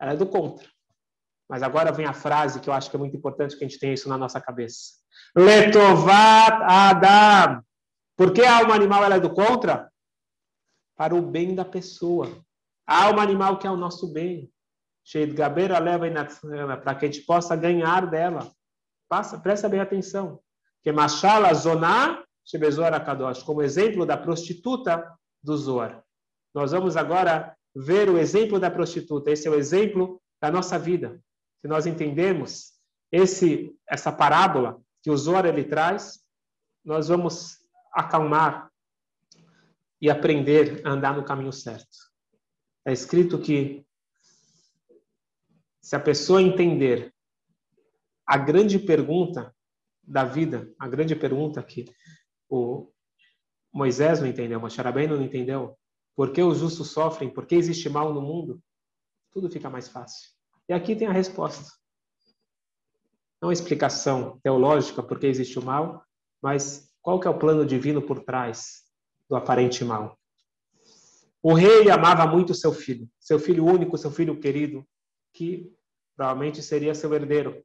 Ela 0.00 0.12
é 0.12 0.16
do 0.16 0.26
contra. 0.26 0.68
Mas 1.48 1.62
agora 1.62 1.92
vem 1.92 2.06
a 2.06 2.12
frase 2.12 2.60
que 2.60 2.68
eu 2.68 2.72
acho 2.72 2.90
que 2.90 2.96
é 2.96 2.98
muito 2.98 3.16
importante 3.16 3.56
que 3.56 3.64
a 3.64 3.68
gente 3.68 3.78
tenha 3.78 3.94
isso 3.94 4.08
na 4.08 4.18
nossa 4.18 4.40
cabeça. 4.40 4.94
Letovat 5.36 6.62
Adam. 6.62 7.62
Por 8.16 8.32
que 8.32 8.42
a 8.42 8.58
alma 8.58 8.74
animal 8.74 9.04
ela 9.04 9.16
é 9.16 9.20
do 9.20 9.32
contra? 9.32 9.90
para 10.96 11.14
o 11.14 11.22
bem 11.22 11.54
da 11.54 11.64
pessoa. 11.64 12.28
A 12.86 13.04
alma 13.04 13.22
animal 13.22 13.58
que 13.58 13.66
é 13.66 13.70
o 13.70 13.76
nosso 13.76 14.12
bem. 14.12 14.50
Gabeira 15.34 15.78
leva 15.78 16.06
para 16.78 16.94
que 16.94 17.04
a 17.04 17.10
gente 17.10 17.24
possa 17.26 17.54
ganhar 17.54 18.06
dela. 18.06 18.50
Passa, 19.08 19.38
presta 19.38 19.68
bem 19.68 19.80
atenção. 19.80 20.40
Que 20.82 20.92
Machala 20.92 21.52
Zoná 21.52 22.23
Shebezor 22.44 22.92
Akadosh, 22.92 23.42
como 23.42 23.62
exemplo 23.62 24.04
da 24.04 24.16
prostituta 24.16 25.12
do 25.42 25.56
Zoar. 25.56 26.04
Nós 26.54 26.72
vamos 26.72 26.96
agora 26.96 27.56
ver 27.74 28.08
o 28.08 28.18
exemplo 28.18 28.60
da 28.60 28.70
prostituta. 28.70 29.30
Esse 29.30 29.48
é 29.48 29.50
o 29.50 29.54
exemplo 29.54 30.22
da 30.40 30.50
nossa 30.50 30.78
vida. 30.78 31.20
Se 31.60 31.68
nós 31.68 31.86
entendemos 31.86 32.74
esse, 33.10 33.74
essa 33.88 34.12
parábola 34.12 34.80
que 35.02 35.10
o 35.10 35.16
Zoar 35.16 35.46
ele 35.46 35.64
traz, 35.64 36.20
nós 36.84 37.08
vamos 37.08 37.58
acalmar 37.92 38.70
e 40.00 40.10
aprender 40.10 40.82
a 40.84 40.90
andar 40.90 41.16
no 41.16 41.24
caminho 41.24 41.52
certo. 41.52 41.96
É 42.84 42.92
escrito 42.92 43.40
que 43.40 43.84
se 45.80 45.96
a 45.96 46.00
pessoa 46.00 46.42
entender 46.42 47.14
a 48.26 48.36
grande 48.36 48.78
pergunta 48.78 49.54
da 50.02 50.24
vida, 50.24 50.70
a 50.78 50.88
grande 50.88 51.16
pergunta 51.16 51.62
que 51.62 51.84
o 52.48 52.90
Moisés 53.72 54.20
não 54.20 54.26
entendeu, 54.26 54.60
Moshe 54.60 54.80
Rabbeinu 54.80 55.16
não 55.16 55.24
entendeu, 55.24 55.76
por 56.14 56.32
que 56.32 56.42
os 56.42 56.58
justos 56.58 56.90
sofrem, 56.90 57.28
por 57.28 57.46
que 57.46 57.54
existe 57.54 57.88
mal 57.88 58.12
no 58.14 58.22
mundo, 58.22 58.62
tudo 59.32 59.50
fica 59.50 59.68
mais 59.68 59.88
fácil. 59.88 60.30
E 60.68 60.72
aqui 60.72 60.94
tem 60.94 61.08
a 61.08 61.12
resposta. 61.12 61.72
Não 63.40 63.48
uma 63.48 63.52
explicação 63.52 64.38
teológica 64.42 65.02
por 65.02 65.18
que 65.18 65.26
existe 65.26 65.58
o 65.58 65.64
mal, 65.64 66.04
mas 66.40 66.90
qual 67.02 67.20
que 67.20 67.26
é 67.26 67.30
o 67.30 67.38
plano 67.38 67.66
divino 67.66 68.00
por 68.00 68.24
trás 68.24 68.84
do 69.28 69.36
aparente 69.36 69.84
mal. 69.84 70.18
O 71.42 71.52
rei 71.52 71.90
amava 71.90 72.26
muito 72.26 72.54
seu 72.54 72.72
filho, 72.72 73.06
seu 73.20 73.38
filho 73.38 73.66
único, 73.66 73.98
seu 73.98 74.10
filho 74.10 74.40
querido, 74.40 74.86
que 75.32 75.70
provavelmente 76.16 76.62
seria 76.62 76.94
seu 76.94 77.12
herdeiro. 77.12 77.62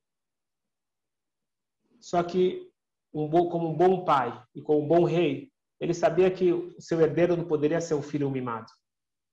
Só 1.99 2.21
que, 2.23 2.68
um 3.13 3.27
bom, 3.27 3.49
como 3.49 3.69
um 3.69 3.75
bom 3.75 4.03
pai 4.05 4.41
e 4.53 4.61
como 4.61 4.83
um 4.83 4.87
bom 4.87 5.03
rei, 5.03 5.51
ele 5.79 5.93
sabia 5.93 6.29
que 6.29 6.51
o 6.51 6.81
seu 6.81 6.99
herdeiro 6.99 7.35
não 7.35 7.45
poderia 7.45 7.79
ser 7.79 7.93
um 7.93 8.01
filho 8.01 8.29
mimado. 8.29 8.71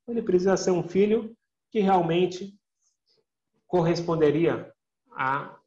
Ele 0.08 0.22
precisa 0.22 0.56
ser 0.56 0.70
um 0.70 0.86
filho 0.86 1.36
que 1.70 1.80
realmente 1.80 2.54
corresponderia 3.66 4.72
a, 5.12 5.58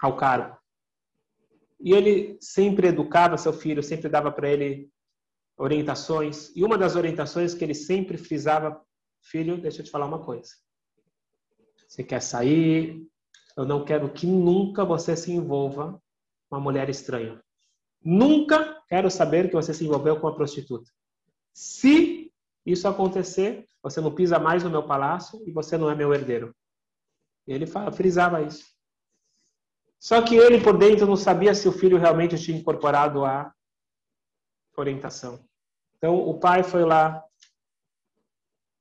ao 0.00 0.16
cargo. 0.16 0.58
E 1.80 1.92
ele 1.92 2.36
sempre 2.40 2.88
educava 2.88 3.38
seu 3.38 3.52
filho, 3.52 3.82
sempre 3.82 4.08
dava 4.08 4.30
para 4.30 4.50
ele 4.50 4.90
orientações. 5.56 6.54
E 6.56 6.64
uma 6.64 6.76
das 6.76 6.96
orientações 6.96 7.54
que 7.54 7.64
ele 7.64 7.74
sempre 7.74 8.16
frisava, 8.16 8.80
filho, 9.20 9.60
deixa 9.60 9.80
eu 9.80 9.84
te 9.84 9.90
falar 9.90 10.06
uma 10.06 10.24
coisa. 10.24 10.50
Você 11.86 12.02
quer 12.02 12.20
sair? 12.20 13.06
Eu 13.56 13.64
não 13.64 13.84
quero 13.84 14.12
que 14.12 14.26
nunca 14.26 14.84
você 14.84 15.16
se 15.16 15.30
envolva 15.30 16.02
uma 16.52 16.60
mulher 16.60 16.88
estranha. 16.88 17.42
Nunca 18.04 18.82
quero 18.88 19.10
saber 19.10 19.48
que 19.48 19.54
você 19.54 19.72
se 19.72 19.84
envolveu 19.84 20.20
com 20.20 20.26
uma 20.26 20.34
prostituta. 20.34 20.90
Se 21.52 22.32
isso 22.64 22.86
acontecer, 22.86 23.66
você 23.82 24.00
não 24.00 24.14
pisa 24.14 24.38
mais 24.38 24.62
no 24.62 24.70
meu 24.70 24.82
palácio 24.82 25.42
e 25.46 25.50
você 25.50 25.76
não 25.76 25.90
é 25.90 25.94
meu 25.94 26.12
herdeiro. 26.12 26.54
Ele 27.46 27.66
frisava 27.92 28.42
isso. 28.42 28.64
Só 29.98 30.20
que 30.22 30.34
ele 30.34 30.62
por 30.62 30.76
dentro 30.76 31.06
não 31.06 31.16
sabia 31.16 31.54
se 31.54 31.68
o 31.68 31.72
filho 31.72 31.98
realmente 31.98 32.38
tinha 32.38 32.58
incorporado 32.58 33.24
a 33.24 33.52
orientação. 34.76 35.44
Então 35.96 36.16
o 36.16 36.38
pai 36.38 36.62
foi 36.62 36.84
lá 36.84 37.24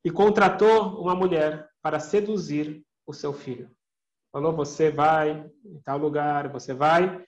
e 0.03 0.09
contratou 0.09 0.99
uma 0.99 1.15
mulher 1.15 1.69
para 1.81 1.99
seduzir 1.99 2.83
o 3.05 3.13
seu 3.13 3.33
filho. 3.33 3.69
Falou: 4.31 4.55
você 4.55 4.89
vai 4.89 5.47
em 5.63 5.79
tal 5.81 5.97
lugar, 5.97 6.47
você 6.49 6.73
vai 6.73 7.23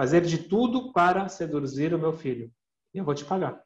fazer 0.00 0.22
de 0.22 0.38
tudo 0.38 0.94
para 0.94 1.28
seduzir 1.28 1.92
o 1.92 1.98
meu 1.98 2.14
filho. 2.14 2.50
E 2.94 2.96
eu 2.96 3.04
vou 3.04 3.14
te 3.14 3.22
pagar. 3.22 3.62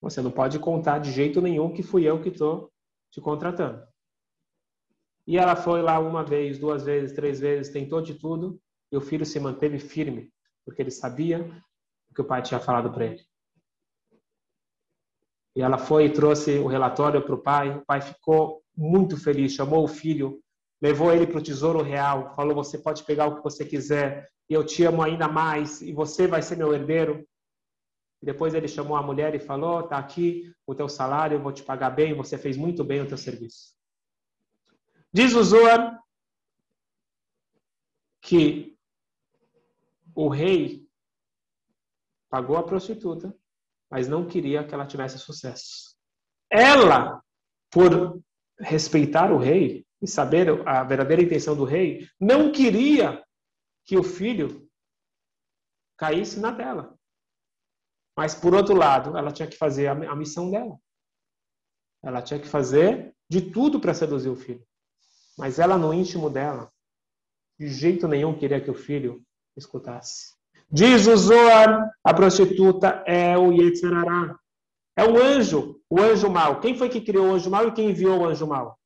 Você 0.00 0.22
não 0.22 0.30
pode 0.30 0.58
contar 0.58 1.00
de 1.00 1.12
jeito 1.12 1.38
nenhum 1.42 1.70
que 1.70 1.82
fui 1.82 2.08
eu 2.08 2.18
que 2.18 2.30
estou 2.30 2.72
te 3.10 3.20
contratando. 3.20 3.86
E 5.26 5.36
ela 5.36 5.54
foi 5.54 5.82
lá 5.82 5.98
uma 5.98 6.24
vez, 6.24 6.58
duas 6.58 6.82
vezes, 6.82 7.14
três 7.14 7.40
vezes, 7.40 7.70
tentou 7.70 8.00
de 8.00 8.14
tudo, 8.14 8.58
e 8.90 8.96
o 8.96 9.02
filho 9.02 9.26
se 9.26 9.38
manteve 9.38 9.78
firme, 9.78 10.32
porque 10.64 10.80
ele 10.80 10.90
sabia 10.90 11.44
o 12.10 12.14
que 12.14 12.22
o 12.22 12.24
pai 12.24 12.40
tinha 12.40 12.58
falado 12.58 12.90
para 12.90 13.04
ele. 13.04 13.22
E 15.54 15.60
ela 15.60 15.76
foi 15.76 16.06
e 16.06 16.10
trouxe 16.10 16.58
o 16.58 16.66
relatório 16.66 17.20
para 17.22 17.34
o 17.34 17.42
pai. 17.42 17.76
O 17.76 17.84
pai 17.84 18.00
ficou 18.00 18.62
muito 18.74 19.14
feliz, 19.14 19.52
chamou 19.52 19.84
o 19.84 19.88
filho, 19.88 20.42
levou 20.82 21.12
ele 21.12 21.28
para 21.28 21.38
o 21.38 21.42
tesouro 21.42 21.80
real, 21.80 22.34
falou: 22.34 22.56
Você 22.56 22.76
pode 22.76 23.04
pegar 23.04 23.26
o 23.28 23.36
que 23.36 23.42
você 23.42 23.64
quiser, 23.64 24.28
eu 24.50 24.66
te 24.66 24.84
amo 24.84 25.00
ainda 25.00 25.28
mais, 25.28 25.80
e 25.80 25.92
você 25.92 26.26
vai 26.26 26.42
ser 26.42 26.56
meu 26.56 26.74
herdeiro. 26.74 27.26
Depois 28.20 28.52
ele 28.52 28.68
chamou 28.68 28.96
a 28.96 29.02
mulher 29.02 29.32
e 29.34 29.38
falou: 29.38 29.80
Está 29.80 29.96
aqui 29.96 30.52
o 30.66 30.74
teu 30.74 30.88
salário, 30.88 31.36
eu 31.36 31.42
vou 31.42 31.52
te 31.52 31.62
pagar 31.62 31.90
bem, 31.90 32.12
você 32.14 32.36
fez 32.36 32.56
muito 32.56 32.82
bem 32.82 33.00
o 33.00 33.06
teu 33.06 33.16
serviço. 33.16 33.72
Diz 35.12 35.34
o 35.34 35.44
Zohar 35.44 36.02
que 38.20 38.76
o 40.14 40.28
rei 40.28 40.86
pagou 42.28 42.56
a 42.56 42.62
prostituta, 42.62 43.34
mas 43.90 44.08
não 44.08 44.26
queria 44.26 44.64
que 44.64 44.74
ela 44.74 44.86
tivesse 44.86 45.18
sucesso. 45.18 45.96
Ela, 46.50 47.22
por 47.70 48.22
respeitar 48.58 49.32
o 49.32 49.38
rei 49.38 49.84
e 50.02 50.06
saber 50.08 50.48
a 50.68 50.82
verdadeira 50.82 51.22
intenção 51.22 51.56
do 51.56 51.64
rei, 51.64 52.08
não 52.20 52.50
queria 52.50 53.24
que 53.84 53.96
o 53.96 54.02
filho 54.02 54.68
caísse 55.96 56.40
na 56.40 56.50
dela. 56.50 56.98
Mas, 58.16 58.34
por 58.34 58.52
outro 58.52 58.74
lado, 58.74 59.16
ela 59.16 59.32
tinha 59.32 59.48
que 59.48 59.56
fazer 59.56 59.86
a 59.86 60.16
missão 60.16 60.50
dela. 60.50 60.76
Ela 62.02 62.20
tinha 62.20 62.40
que 62.40 62.48
fazer 62.48 63.14
de 63.30 63.40
tudo 63.40 63.80
para 63.80 63.94
seduzir 63.94 64.28
o 64.28 64.36
filho. 64.36 64.66
Mas 65.38 65.58
ela, 65.58 65.78
no 65.78 65.94
íntimo 65.94 66.28
dela, 66.28 66.70
de 67.58 67.68
jeito 67.68 68.08
nenhum 68.08 68.36
queria 68.36 68.60
que 68.60 68.70
o 68.70 68.74
filho 68.74 69.22
escutasse. 69.56 70.34
Diz 70.70 71.06
o 71.06 71.16
Zohar, 71.16 71.90
a 72.02 72.14
prostituta 72.14 73.04
é 73.06 73.38
o 73.38 73.52
Yetzirará. 73.52 74.38
É 74.96 75.04
o 75.04 75.22
anjo, 75.22 75.80
o 75.88 76.00
anjo 76.00 76.28
mau. 76.28 76.60
Quem 76.60 76.76
foi 76.76 76.88
que 76.88 77.00
criou 77.00 77.28
o 77.28 77.34
anjo 77.34 77.48
mau 77.48 77.68
e 77.68 77.72
quem 77.72 77.90
enviou 77.90 78.20
o 78.20 78.26
anjo 78.26 78.46
mau? 78.46 78.78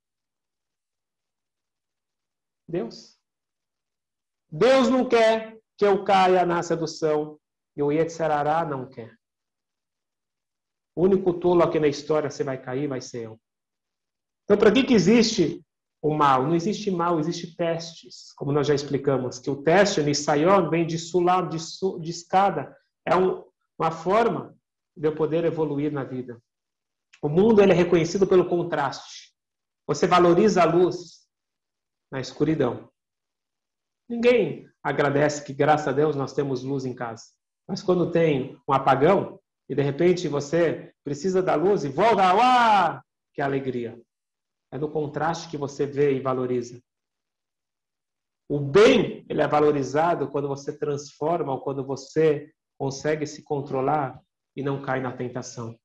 Deus. 2.68 3.16
Deus 4.50 4.88
não 4.88 5.08
quer 5.08 5.58
que 5.76 5.84
eu 5.84 6.04
caia 6.04 6.44
na 6.46 6.62
sedução 6.62 7.38
e 7.76 7.82
o 7.82 7.92
Yetzirará 7.92 8.64
não 8.64 8.88
quer. 8.88 9.14
O 10.94 11.02
único 11.02 11.34
tolo 11.34 11.62
aqui 11.62 11.78
na 11.78 11.88
história 11.88 12.30
você 12.30 12.42
vai 12.42 12.60
cair 12.60 12.88
vai 12.88 13.00
ser 13.00 13.24
eu. 13.24 13.40
Então, 14.44 14.56
para 14.56 14.72
que, 14.72 14.84
que 14.84 14.94
existe 14.94 15.62
o 16.00 16.14
mal? 16.14 16.46
Não 16.46 16.54
existe 16.54 16.90
mal, 16.90 17.18
existe 17.18 17.54
testes, 17.56 18.32
como 18.34 18.52
nós 18.52 18.66
já 18.66 18.74
explicamos, 18.74 19.38
que 19.38 19.50
o 19.50 19.62
teste, 19.62 20.02
Nisayon, 20.02 20.70
vem 20.70 20.86
de 20.86 20.98
sulam, 20.98 21.48
de, 21.48 21.58
su, 21.58 21.98
de 22.00 22.10
escada. 22.10 22.74
É 23.04 23.14
um, 23.14 23.44
uma 23.78 23.90
forma 23.90 24.56
de 24.96 25.08
eu 25.08 25.14
poder 25.14 25.44
evoluir 25.44 25.92
na 25.92 26.04
vida. 26.04 26.40
O 27.20 27.28
mundo 27.28 27.60
ele 27.60 27.72
é 27.72 27.74
reconhecido 27.74 28.26
pelo 28.26 28.48
contraste. 28.48 29.34
Você 29.86 30.06
valoriza 30.06 30.62
a 30.62 30.64
luz 30.64 31.25
na 32.10 32.20
escuridão. 32.20 32.90
Ninguém 34.08 34.68
agradece 34.82 35.44
que, 35.44 35.52
graças 35.52 35.88
a 35.88 35.92
Deus, 35.92 36.14
nós 36.14 36.32
temos 36.32 36.62
luz 36.62 36.84
em 36.84 36.94
casa. 36.94 37.24
Mas 37.68 37.82
quando 37.82 38.10
tem 38.10 38.56
um 38.68 38.72
apagão, 38.72 39.40
e 39.68 39.74
de 39.74 39.82
repente 39.82 40.28
você 40.28 40.92
precisa 41.02 41.42
da 41.42 41.54
luz 41.56 41.84
e 41.84 41.88
volta, 41.88 42.34
uá, 42.34 43.02
que 43.34 43.42
alegria. 43.42 44.00
É 44.72 44.78
no 44.78 44.90
contraste 44.90 45.48
que 45.48 45.56
você 45.56 45.86
vê 45.86 46.14
e 46.14 46.20
valoriza. 46.20 46.80
O 48.48 48.60
bem, 48.60 49.26
ele 49.28 49.42
é 49.42 49.48
valorizado 49.48 50.30
quando 50.30 50.46
você 50.46 50.76
transforma 50.76 51.52
ou 51.52 51.60
quando 51.60 51.84
você 51.84 52.52
consegue 52.78 53.26
se 53.26 53.42
controlar 53.42 54.20
e 54.54 54.62
não 54.62 54.80
cai 54.82 55.00
na 55.00 55.12
tentação. 55.12 55.76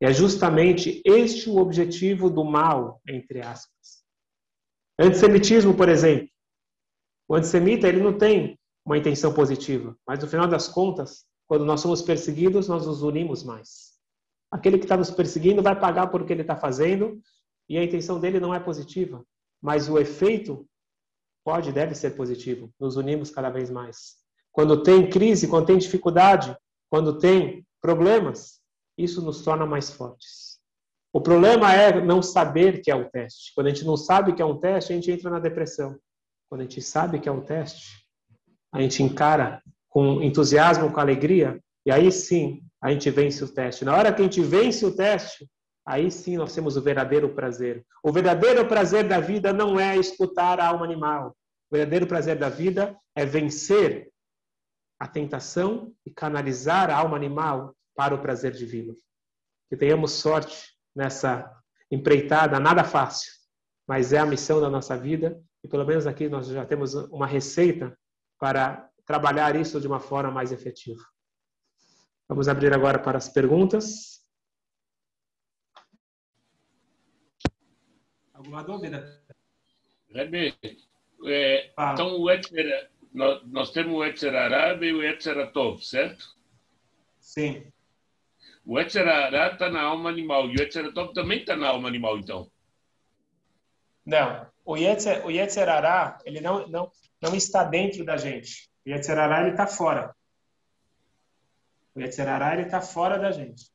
E 0.00 0.06
é 0.06 0.12
justamente 0.12 1.02
este 1.04 1.48
o 1.48 1.56
objetivo 1.56 2.28
do 2.28 2.44
mal, 2.44 3.00
entre 3.08 3.40
aspas. 3.40 3.97
Antissemitismo, 4.98 5.74
por 5.74 5.88
exemplo. 5.88 6.28
O 7.28 7.34
antissemita, 7.34 7.86
ele 7.86 8.02
não 8.02 8.16
tem 8.16 8.58
uma 8.84 8.96
intenção 8.96 9.32
positiva, 9.34 9.96
mas 10.06 10.18
no 10.18 10.26
final 10.26 10.48
das 10.48 10.66
contas, 10.66 11.26
quando 11.46 11.64
nós 11.64 11.80
somos 11.80 12.00
perseguidos, 12.00 12.68
nós 12.68 12.86
nos 12.86 13.02
unimos 13.02 13.44
mais. 13.44 13.92
Aquele 14.50 14.78
que 14.78 14.84
está 14.84 14.96
nos 14.96 15.10
perseguindo 15.10 15.62
vai 15.62 15.78
pagar 15.78 16.06
por 16.06 16.22
o 16.22 16.24
que 16.24 16.32
ele 16.32 16.40
está 16.40 16.56
fazendo 16.56 17.20
e 17.68 17.76
a 17.76 17.84
intenção 17.84 18.18
dele 18.18 18.40
não 18.40 18.54
é 18.54 18.58
positiva, 18.58 19.22
mas 19.60 19.90
o 19.90 19.98
efeito 19.98 20.66
pode, 21.44 21.70
deve 21.70 21.94
ser 21.94 22.16
positivo. 22.16 22.72
Nos 22.80 22.96
unimos 22.96 23.30
cada 23.30 23.50
vez 23.50 23.70
mais. 23.70 24.16
Quando 24.50 24.82
tem 24.82 25.08
crise, 25.08 25.48
quando 25.48 25.66
tem 25.66 25.76
dificuldade, 25.76 26.56
quando 26.90 27.18
tem 27.18 27.66
problemas, 27.80 28.58
isso 28.96 29.20
nos 29.22 29.42
torna 29.42 29.66
mais 29.66 29.90
fortes. 29.90 30.47
O 31.12 31.20
problema 31.20 31.72
é 31.74 32.00
não 32.00 32.22
saber 32.22 32.82
que 32.82 32.90
é 32.90 32.94
um 32.94 33.08
teste. 33.08 33.52
Quando 33.54 33.68
a 33.68 33.70
gente 33.70 33.84
não 33.84 33.96
sabe 33.96 34.34
que 34.34 34.42
é 34.42 34.44
um 34.44 34.58
teste, 34.58 34.92
a 34.92 34.96
gente 34.96 35.10
entra 35.10 35.30
na 35.30 35.38
depressão. 35.38 35.98
Quando 36.48 36.60
a 36.60 36.64
gente 36.64 36.82
sabe 36.82 37.18
que 37.18 37.28
é 37.28 37.32
um 37.32 37.40
teste, 37.40 38.06
a 38.72 38.80
gente 38.80 39.02
encara 39.02 39.62
com 39.88 40.22
entusiasmo, 40.22 40.92
com 40.92 41.00
alegria, 41.00 41.58
e 41.84 41.90
aí 41.90 42.12
sim 42.12 42.62
a 42.80 42.90
gente 42.90 43.10
vence 43.10 43.42
o 43.42 43.52
teste. 43.52 43.84
Na 43.84 43.96
hora 43.96 44.12
que 44.12 44.20
a 44.20 44.24
gente 44.24 44.42
vence 44.42 44.84
o 44.84 44.94
teste, 44.94 45.48
aí 45.86 46.10
sim 46.10 46.36
nós 46.36 46.54
temos 46.54 46.76
o 46.76 46.82
verdadeiro 46.82 47.34
prazer. 47.34 47.84
O 48.02 48.12
verdadeiro 48.12 48.66
prazer 48.66 49.08
da 49.08 49.18
vida 49.18 49.52
não 49.52 49.80
é 49.80 49.96
escutar 49.96 50.60
a 50.60 50.68
alma 50.68 50.84
animal. 50.84 51.34
O 51.70 51.76
verdadeiro 51.76 52.06
prazer 52.06 52.38
da 52.38 52.48
vida 52.48 52.96
é 53.16 53.24
vencer 53.24 54.10
a 55.00 55.08
tentação 55.08 55.92
e 56.04 56.10
canalizar 56.10 56.90
a 56.90 56.96
alma 56.96 57.16
animal 57.16 57.74
para 57.96 58.14
o 58.14 58.20
prazer 58.20 58.52
divino. 58.52 58.94
Que 59.70 59.76
tenhamos 59.76 60.12
sorte 60.12 60.77
nessa 60.98 61.56
empreitada, 61.88 62.58
nada 62.58 62.82
fácil, 62.82 63.32
mas 63.86 64.12
é 64.12 64.18
a 64.18 64.26
missão 64.26 64.60
da 64.60 64.68
nossa 64.68 64.98
vida 64.98 65.40
e 65.62 65.68
pelo 65.68 65.86
menos 65.86 66.08
aqui 66.08 66.28
nós 66.28 66.48
já 66.48 66.66
temos 66.66 66.92
uma 66.94 67.26
receita 67.26 67.96
para 68.36 68.90
trabalhar 69.06 69.54
isso 69.54 69.80
de 69.80 69.86
uma 69.86 70.00
forma 70.00 70.32
mais 70.32 70.50
efetiva. 70.50 71.00
Vamos 72.28 72.48
abrir 72.48 72.74
agora 72.74 72.98
para 72.98 73.16
as 73.16 73.28
perguntas. 73.28 74.26
Alguma 78.34 78.62
dúvida? 78.64 79.22
Rebe, 80.10 80.58
é, 81.26 81.72
então 81.92 82.20
o 82.20 82.28
Etzer, 82.28 82.90
nós, 83.14 83.46
nós, 83.46 83.70
temos 83.70 83.94
o 83.94 84.04
Etzer 84.04 84.34
Arabe 84.34 84.86
e 84.86 84.92
o 84.92 85.02
Etzer 85.02 85.38
Atov, 85.38 85.80
certo? 85.80 86.24
Sim. 87.20 87.72
O 88.70 88.78
Etzer 88.78 89.08
Arabe 89.08 89.54
está 89.54 89.70
na 89.70 89.80
alma 89.80 90.10
animal 90.10 90.50
e 90.50 90.56
o 90.56 90.62
Etzer 90.62 90.84
Atov 90.84 91.14
também 91.14 91.40
está 91.40 91.56
na 91.56 91.68
alma 91.68 91.88
animal, 91.88 92.18
então? 92.18 92.50
Não. 94.04 94.46
O 94.62 94.76
Yetzer, 94.76 95.24
o 95.24 95.30
Yetzer 95.30 95.66
Ará, 95.66 96.18
ele 96.22 96.42
não, 96.42 96.68
não, 96.68 96.92
não 97.18 97.34
está 97.34 97.64
dentro 97.64 98.04
da 98.04 98.18
gente. 98.18 98.68
O 98.86 98.90
Yetzirará, 98.90 99.40
ele 99.40 99.52
está 99.52 99.66
fora. 99.66 100.14
O 101.94 102.00
Yetzirará, 102.00 102.52
ele 102.52 102.66
está 102.66 102.82
fora 102.82 103.18
da 103.18 103.32
gente. 103.32 103.70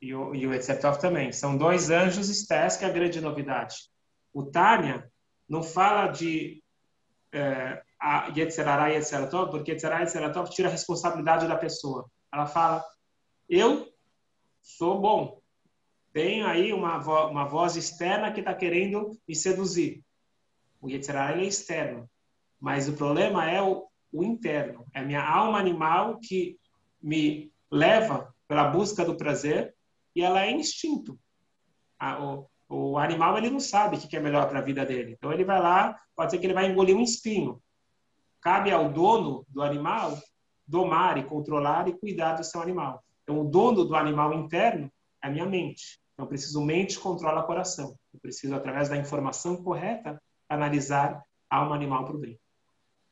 E 0.00 0.14
o, 0.14 0.34
e 0.34 0.46
o 0.46 0.54
Yetzirtov 0.54 0.98
também. 0.98 1.30
São 1.30 1.56
dois 1.58 1.90
anjos 1.90 2.30
estés, 2.30 2.78
que 2.78 2.86
é 2.86 2.88
a 2.88 2.92
grande 2.92 3.20
novidade. 3.20 3.76
O 4.32 4.44
Tânia 4.44 5.10
não 5.46 5.62
fala 5.62 6.08
de 6.08 6.62
é, 7.32 7.82
a 8.00 8.28
Yetzirará 8.34 8.90
e 8.90 8.94
Yetzirtov, 8.94 9.50
porque 9.50 9.72
Yetzirará 9.72 10.00
e 10.00 10.04
Yetzirtov 10.04 10.48
tira 10.48 10.68
a 10.68 10.72
responsabilidade 10.72 11.46
da 11.46 11.56
pessoa. 11.56 12.10
Ela 12.32 12.46
fala, 12.46 12.82
eu 13.46 13.91
sou 14.62 15.00
bom. 15.00 15.40
Tenho 16.12 16.46
aí 16.46 16.72
uma, 16.72 16.98
vo 16.98 17.26
uma 17.28 17.44
voz 17.44 17.76
externa 17.76 18.32
que 18.32 18.40
está 18.40 18.54
querendo 18.54 19.18
me 19.26 19.34
seduzir. 19.34 20.02
O 20.80 20.88
Yetzirará, 20.88 21.32
ele 21.32 21.44
é 21.44 21.48
externo. 21.48 22.08
Mas 22.60 22.88
o 22.88 22.94
problema 22.94 23.50
é 23.50 23.60
o, 23.60 23.88
o 24.12 24.22
interno. 24.22 24.86
É 24.94 25.00
a 25.00 25.04
minha 25.04 25.22
alma 25.22 25.58
animal 25.58 26.18
que 26.18 26.58
me 27.02 27.52
leva 27.70 28.32
pela 28.46 28.68
busca 28.68 29.04
do 29.04 29.16
prazer 29.16 29.74
e 30.14 30.22
ela 30.22 30.44
é 30.44 30.50
instinto. 30.50 31.18
o, 32.20 32.46
o 32.68 32.98
animal 32.98 33.36
ele 33.38 33.50
não 33.50 33.60
sabe 33.60 33.96
o 33.96 34.00
que 34.00 34.16
é 34.16 34.20
melhor 34.20 34.48
para 34.48 34.58
a 34.58 34.62
vida 34.62 34.84
dele. 34.84 35.12
Então 35.12 35.32
ele 35.32 35.44
vai 35.44 35.60
lá, 35.60 35.98
pode 36.14 36.30
ser 36.30 36.38
que 36.38 36.46
ele 36.46 36.54
vai 36.54 36.70
engolir 36.70 36.96
um 36.96 37.02
espinho. 37.02 37.60
Cabe 38.40 38.70
ao 38.70 38.92
dono 38.92 39.46
do 39.48 39.62
animal 39.62 40.18
domar 40.66 41.18
e 41.18 41.24
controlar 41.24 41.88
e 41.88 41.98
cuidar 41.98 42.34
do 42.34 42.44
seu 42.44 42.60
animal. 42.60 43.02
Então 43.32 43.46
o 43.46 43.50
dono 43.50 43.82
do 43.84 43.96
animal 43.96 44.34
interno 44.34 44.92
é 45.24 45.26
a 45.26 45.30
minha 45.30 45.46
mente. 45.46 45.98
Então 46.12 46.26
eu 46.26 46.28
preciso 46.28 46.62
mente 46.62 46.98
controla 46.98 47.42
coração. 47.44 47.96
Eu 48.12 48.20
preciso 48.20 48.54
através 48.54 48.90
da 48.90 48.96
informação 48.98 49.62
correta 49.62 50.20
analisar 50.46 51.22
alma 51.48 51.74
animal 51.74 52.04
para 52.04 52.14
o 52.14 52.18
bem. 52.18 52.38